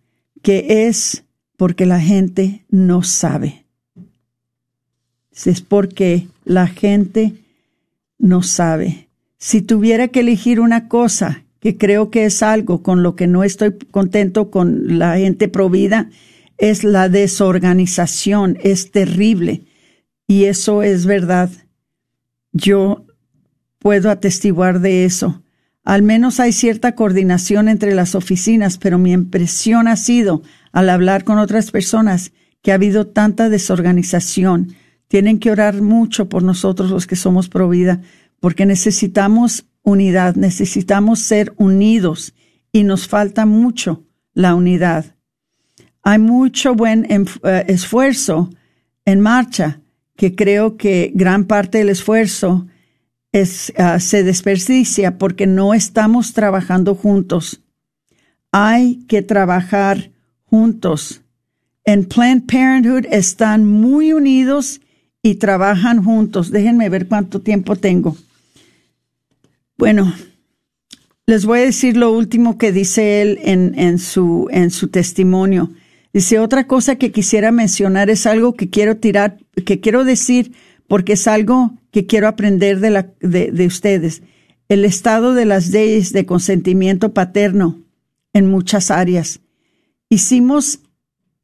[0.41, 1.25] que es
[1.57, 3.65] porque la gente no sabe.
[5.31, 7.33] Es porque la gente
[8.17, 9.09] no sabe.
[9.37, 13.43] Si tuviera que elegir una cosa que creo que es algo con lo que no
[13.43, 16.09] estoy contento con la gente provida,
[16.57, 18.57] es la desorganización.
[18.61, 19.65] Es terrible
[20.27, 21.49] y eso es verdad.
[22.51, 23.05] Yo
[23.79, 25.43] puedo atestiguar de eso.
[25.83, 30.41] Al menos hay cierta coordinación entre las oficinas, pero mi impresión ha sido,
[30.71, 32.31] al hablar con otras personas,
[32.63, 34.75] que ha habido tanta desorganización.
[35.07, 38.01] Tienen que orar mucho por nosotros los que somos pro vida,
[38.39, 42.33] porque necesitamos unidad, necesitamos ser unidos
[42.71, 44.03] y nos falta mucho
[44.33, 45.15] la unidad.
[46.01, 48.49] Hay mucho buen eh, esfuerzo
[49.05, 49.81] en marcha,
[50.15, 52.67] que creo que gran parte del esfuerzo
[53.31, 57.61] es, ah, se desperdicia porque no estamos trabajando juntos.
[58.51, 60.11] Hay que trabajar
[60.43, 61.21] juntos.
[61.83, 64.81] En Planned Parenthood están muy unidos
[65.25, 66.51] y trabajan juntos.
[66.51, 68.15] Déjenme ver cuánto tiempo tengo.
[69.75, 70.13] Bueno,
[71.25, 75.71] les voy a decir lo último que dice él en, en, su, en su testimonio.
[76.13, 80.51] Dice, otra cosa que quisiera mencionar es algo que quiero tirar, que quiero decir
[80.87, 84.21] porque es algo que quiero aprender de, la, de, ustedes.
[84.69, 87.81] El estado de las leyes de consentimiento paterno
[88.31, 89.39] en muchas áreas.
[90.07, 90.81] Hicimos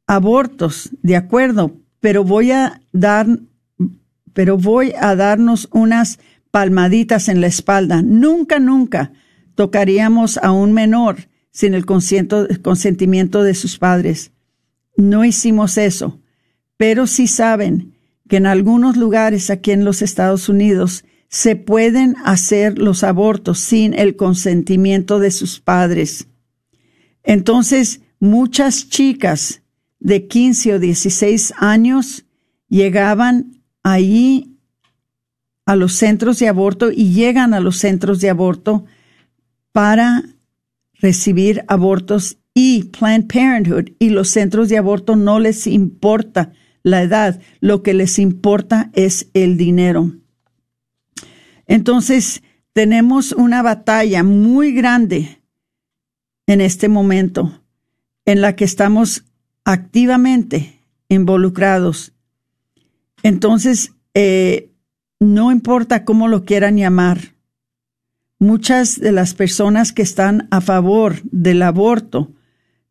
[0.06, 3.26] abortos, de acuerdo, pero voy a dar,
[4.32, 6.18] pero voy a darnos unas
[6.50, 8.02] palmaditas en la espalda.
[8.02, 9.12] Nunca, nunca
[9.54, 14.32] tocaríamos a un menor sin el consentimiento de sus padres.
[14.96, 16.20] No hicimos eso,
[16.76, 17.94] pero sí saben
[18.28, 23.94] que en algunos lugares aquí en los Estados Unidos se pueden hacer los abortos sin
[23.94, 26.28] el consentimiento de sus padres.
[27.22, 29.62] Entonces, muchas chicas
[29.98, 32.26] de 15 o 16 años
[32.68, 34.56] llegaban allí
[35.66, 38.84] a los centros de aborto y llegan a los centros de aborto
[39.72, 40.22] para
[40.94, 46.52] recibir abortos y Planned Parenthood y los centros de aborto no les importa
[46.82, 50.12] la edad, lo que les importa es el dinero.
[51.66, 55.42] Entonces, tenemos una batalla muy grande
[56.46, 57.62] en este momento
[58.24, 59.24] en la que estamos
[59.64, 62.12] activamente involucrados.
[63.22, 64.70] Entonces, eh,
[65.20, 67.32] no importa cómo lo quieran llamar,
[68.38, 72.32] muchas de las personas que están a favor del aborto,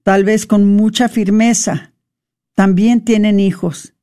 [0.03, 1.91] tal vez con mucha firmeza,
[2.55, 3.93] también tienen hijos.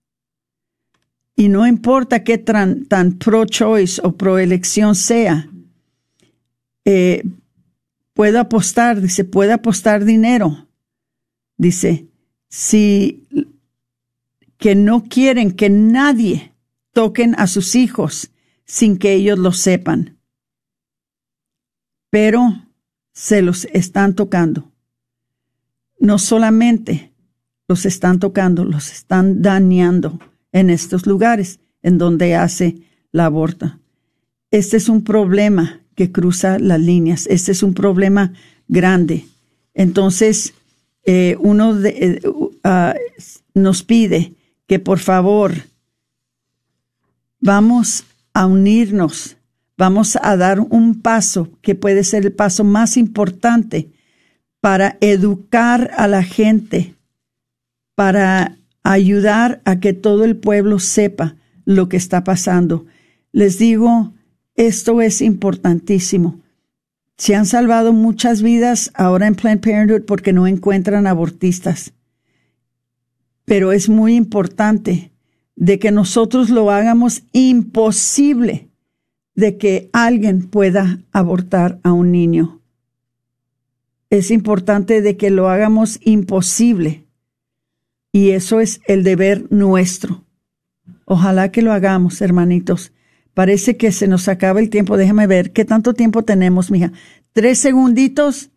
[1.35, 2.87] Y no importa qué tan,
[3.18, 5.49] pro-choice o pro-elección sea,
[6.85, 7.22] eh,
[8.12, 10.66] puedo apostar, dice, puede apostar dinero.
[11.57, 12.09] Dice,
[12.49, 13.26] si
[14.59, 16.52] que no quieren que nadie
[16.92, 18.30] toquen a sus hijos
[18.64, 20.18] sin que ellos lo sepan.
[22.11, 22.64] Pero
[23.12, 24.70] se los están tocando.
[25.98, 27.12] No solamente
[27.66, 30.18] los están tocando, los están dañando
[30.52, 32.76] en estos lugares en donde hace
[33.12, 33.78] la aborta.
[34.50, 38.32] Este es un problema que cruza las líneas, este es un problema
[38.68, 39.26] grande.
[39.74, 40.54] Entonces,
[41.04, 42.20] eh, uno de,
[42.64, 42.94] ah,
[43.54, 44.34] nos pide
[44.68, 45.54] que por favor
[47.40, 49.36] vamos a unirnos,
[49.76, 53.90] vamos a dar un paso que puede ser el paso más importante
[54.60, 56.94] para educar a la gente
[57.98, 62.86] para ayudar a que todo el pueblo sepa lo que está pasando.
[63.32, 64.12] Les digo,
[64.54, 66.40] esto es importantísimo.
[67.16, 71.92] Se han salvado muchas vidas ahora en Planned Parenthood porque no encuentran abortistas.
[73.49, 75.11] Pero es muy importante
[75.57, 78.68] de que nosotros lo hagamos imposible
[79.38, 82.61] de que alguien pueda abortar a un niño.
[84.11, 87.05] Es importante de que lo hagamos imposible
[88.11, 90.24] y eso es el deber nuestro.
[91.05, 92.90] Ojalá que lo hagamos, hermanitos.
[93.32, 94.96] Parece que se nos acaba el tiempo.
[94.96, 95.53] Déjame ver.
[95.53, 96.90] ¿Qué tanto tiempo tenemos, mija?
[97.32, 98.51] Tres segunditos.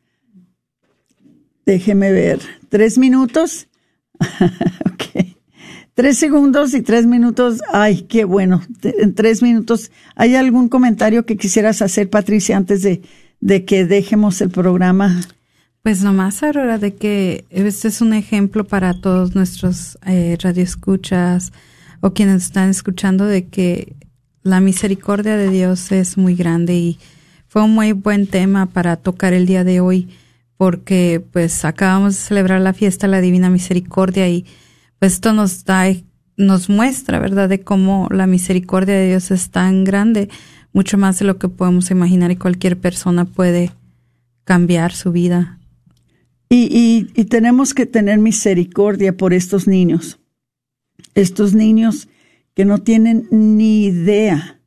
[1.64, 2.40] Déjeme ver.
[2.70, 3.68] ¿Tres minutos?
[6.02, 7.62] Tres segundos y tres minutos.
[7.72, 8.64] Ay, qué bueno.
[8.82, 9.92] En tres minutos.
[10.16, 13.04] ¿Hay algún comentario que quisieras hacer, Patricia, antes de,
[13.40, 15.22] de que dejemos el programa?
[15.84, 21.54] Pues nomás, Aurora, de que este es un ejemplo para todos nuestros eh, radioescuchas
[22.00, 23.94] o quienes están escuchando de que
[24.42, 27.00] la misericordia de Dios es muy grande y
[27.48, 30.10] fue un muy buen tema para tocar el día de hoy
[30.58, 34.48] porque pues acabamos de celebrar la fiesta de la Divina Misericordia y
[35.02, 35.88] pues esto nos da,
[36.38, 40.30] nos muestra, ¿verdad?, de cómo la misericordia de Dios es tan grande,
[40.72, 43.72] mucho más de lo que podemos imaginar y cualquier persona puede
[44.46, 45.58] cambiar su vida
[46.54, 50.20] y, tenemos que tener misericordia por estos niños,
[51.16, 52.10] estos niños
[52.54, 54.60] que no tienen ni idea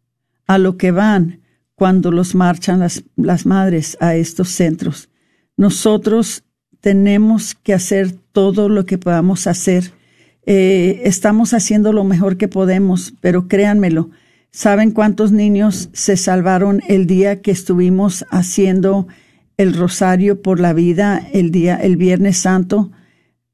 [0.46, 1.42] a lo que van
[1.74, 5.10] cuando los marchan las, las madres a estos centros.
[5.58, 6.44] Nosotros
[6.80, 9.92] tenemos que hacer todo lo que podamos hacer.
[10.46, 14.10] Eh, estamos haciendo lo mejor que podemos, pero créanmelo,
[14.50, 19.06] ¿saben cuántos niños se salvaron el día que estuvimos haciendo
[19.56, 22.90] el rosario por la vida el día, el Viernes Santo?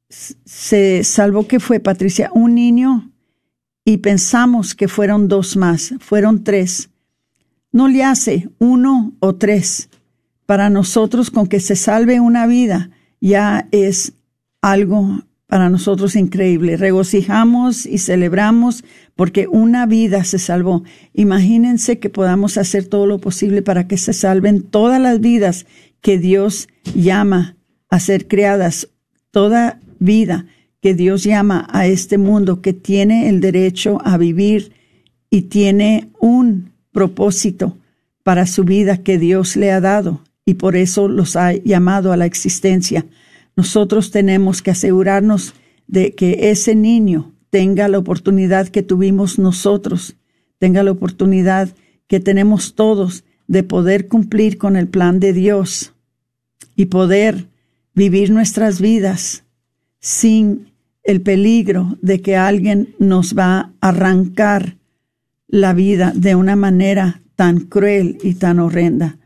[0.09, 3.11] Se salvó que fue, Patricia, un niño
[3.85, 6.89] y pensamos que fueron dos más, fueron tres.
[7.71, 9.89] No le hace uno o tres.
[10.45, 12.89] Para nosotros, con que se salve una vida,
[13.21, 14.13] ya es
[14.61, 16.77] algo para nosotros increíble.
[16.77, 18.85] Regocijamos y celebramos
[19.17, 20.85] porque una vida se salvó.
[21.13, 25.65] Imagínense que podamos hacer todo lo posible para que se salven todas las vidas
[25.99, 27.57] que Dios llama
[27.89, 28.87] a ser creadas,
[29.29, 30.45] toda vida
[30.79, 34.71] que Dios llama a este mundo que tiene el derecho a vivir
[35.29, 37.77] y tiene un propósito
[38.23, 42.17] para su vida que Dios le ha dado y por eso los ha llamado a
[42.17, 43.05] la existencia.
[43.55, 45.53] Nosotros tenemos que asegurarnos
[45.87, 50.15] de que ese niño tenga la oportunidad que tuvimos nosotros,
[50.57, 51.75] tenga la oportunidad
[52.07, 55.93] que tenemos todos de poder cumplir con el plan de Dios
[56.75, 57.47] y poder
[57.93, 59.43] vivir nuestras vidas
[59.99, 60.71] sin
[61.03, 64.77] el peligro de que alguien nos va a arrancar
[65.47, 69.17] la vida de una manera tan cruel y tan horrenda.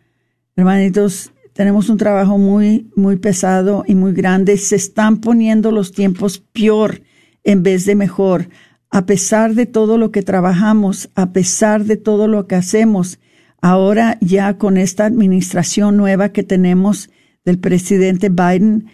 [0.55, 4.57] Hermanitos, tenemos un trabajo muy, muy pesado y muy grande.
[4.57, 7.01] Se están poniendo los tiempos peor
[7.45, 8.49] en vez de mejor.
[8.89, 13.19] A pesar de todo lo que trabajamos, a pesar de todo lo que hacemos,
[13.61, 17.09] ahora ya con esta administración nueva que tenemos
[17.45, 18.87] del presidente Biden,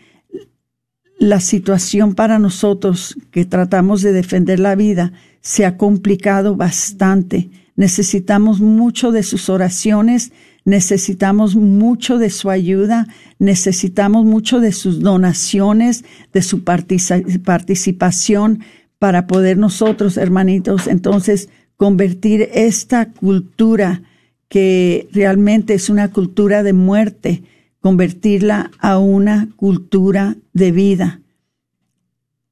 [1.18, 7.50] la situación para nosotros que tratamos de defender la vida se ha complicado bastante.
[7.76, 10.32] Necesitamos mucho de sus oraciones,
[10.64, 13.08] necesitamos mucho de su ayuda,
[13.40, 18.60] necesitamos mucho de sus donaciones, de su participación
[19.00, 24.04] para poder nosotros, hermanitos, entonces convertir esta cultura
[24.48, 27.44] que realmente es una cultura de muerte,
[27.80, 31.22] convertirla a una cultura de vida.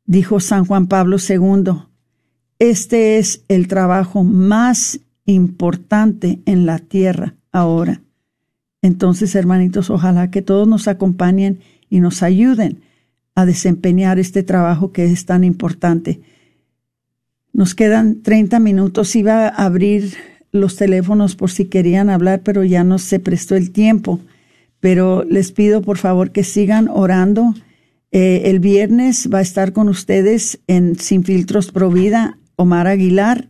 [0.05, 1.74] Dijo San Juan Pablo II,
[2.57, 8.02] este es el trabajo más importante en la tierra ahora.
[8.82, 12.82] Entonces, hermanitos, ojalá que todos nos acompañen y nos ayuden
[13.36, 16.22] a desempeñar este trabajo que es tan importante.
[17.52, 19.16] Nos quedan 30 minutos.
[19.16, 20.14] Iba a abrir
[20.52, 24.20] los teléfonos por si querían hablar, pero ya no se prestó el tiempo
[24.80, 27.54] pero les pido por favor que sigan orando.
[28.12, 33.50] Eh, el viernes va a estar con ustedes en Sin Filtros Provida Omar Aguilar.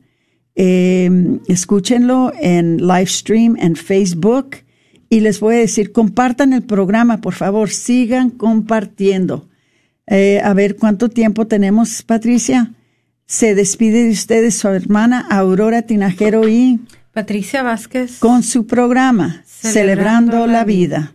[0.62, 4.57] Em, escúchenlo en live stream en Facebook
[5.10, 9.47] y les voy a decir, compartan el programa, por favor, sigan compartiendo.
[10.05, 12.74] Eh, a ver cuánto tiempo tenemos, Patricia.
[13.26, 16.82] Se despide de ustedes su hermana Aurora Tinajero y
[17.14, 21.14] Patricia Vázquez con su programa Celebrando, la vida.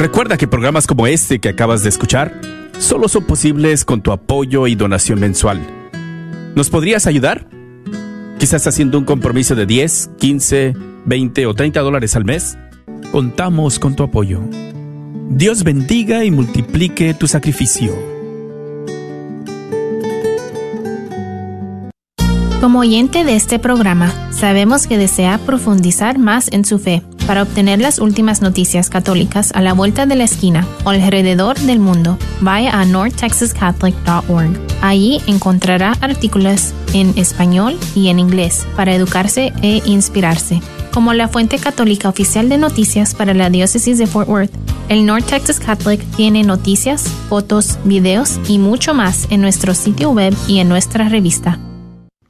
[0.00, 2.40] Recuerda que programas como este que acabas de escuchar
[2.78, 5.60] solo son posibles con tu apoyo y donación mensual.
[6.54, 7.46] ¿Nos podrías ayudar?
[8.38, 10.74] Quizás haciendo un compromiso de 10, 15,
[11.04, 12.56] 20 o 30 dólares al mes.
[13.12, 14.40] Contamos con tu apoyo.
[15.28, 17.92] Dios bendiga y multiplique tu sacrificio.
[22.62, 27.80] Como oyente de este programa, sabemos que desea profundizar más en su fe para obtener
[27.80, 32.78] las últimas noticias católicas a la vuelta de la esquina o alrededor del mundo, vaya
[32.78, 34.60] a northtexascatholic.org.
[34.82, 40.60] Allí encontrará artículos en español y en inglés para educarse e inspirarse.
[40.92, 44.52] Como la fuente católica oficial de noticias para la diócesis de Fort Worth,
[44.88, 50.34] el North Texas Catholic tiene noticias, fotos, videos y mucho más en nuestro sitio web
[50.48, 51.60] y en nuestra revista.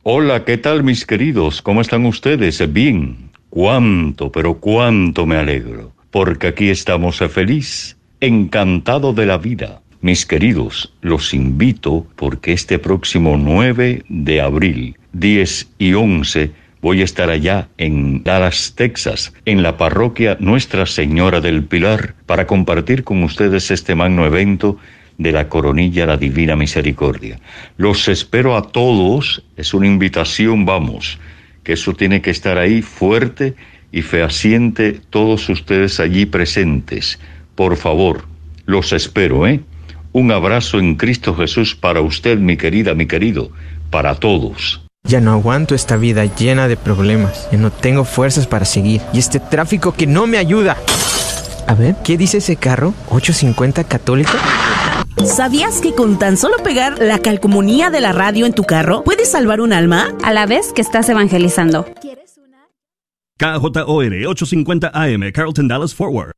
[0.03, 1.62] Hola, ¿qué tal mis queridos?
[1.62, 2.61] ¿Cómo están ustedes?
[2.72, 3.30] Bien.
[3.51, 9.82] Cuánto, pero cuánto me alegro, porque aquí estamos feliz, encantado de la vida.
[10.01, 17.05] Mis queridos, los invito porque este próximo 9 de abril, 10 y 11, voy a
[17.05, 23.24] estar allá en Dallas, Texas, en la parroquia Nuestra Señora del Pilar, para compartir con
[23.24, 24.78] ustedes este magno evento
[25.18, 27.40] de la coronilla la Divina Misericordia.
[27.76, 31.18] Los espero a todos, es una invitación, vamos,
[31.62, 33.54] que eso tiene que estar ahí fuerte
[33.92, 37.18] y fehaciente todos ustedes allí presentes.
[37.54, 38.24] Por favor,
[38.66, 39.61] los espero, ¿eh?
[40.12, 43.50] Un abrazo en Cristo Jesús para usted, mi querida, mi querido,
[43.90, 44.82] para todos.
[45.04, 47.48] Ya no aguanto esta vida llena de problemas.
[47.50, 49.00] Ya no tengo fuerzas para seguir.
[49.12, 50.76] Y este tráfico que no me ayuda.
[51.66, 52.92] A ver, ¿qué dice ese carro?
[53.08, 54.32] ¿850 católico?
[55.24, 59.30] ¿Sabías que con tan solo pegar la calcomunía de la radio en tu carro puedes
[59.30, 60.12] salvar un alma?
[60.24, 61.86] A la vez que estás evangelizando.
[63.38, 66.28] KJOR 850 AM, Carlton Dallas Forward.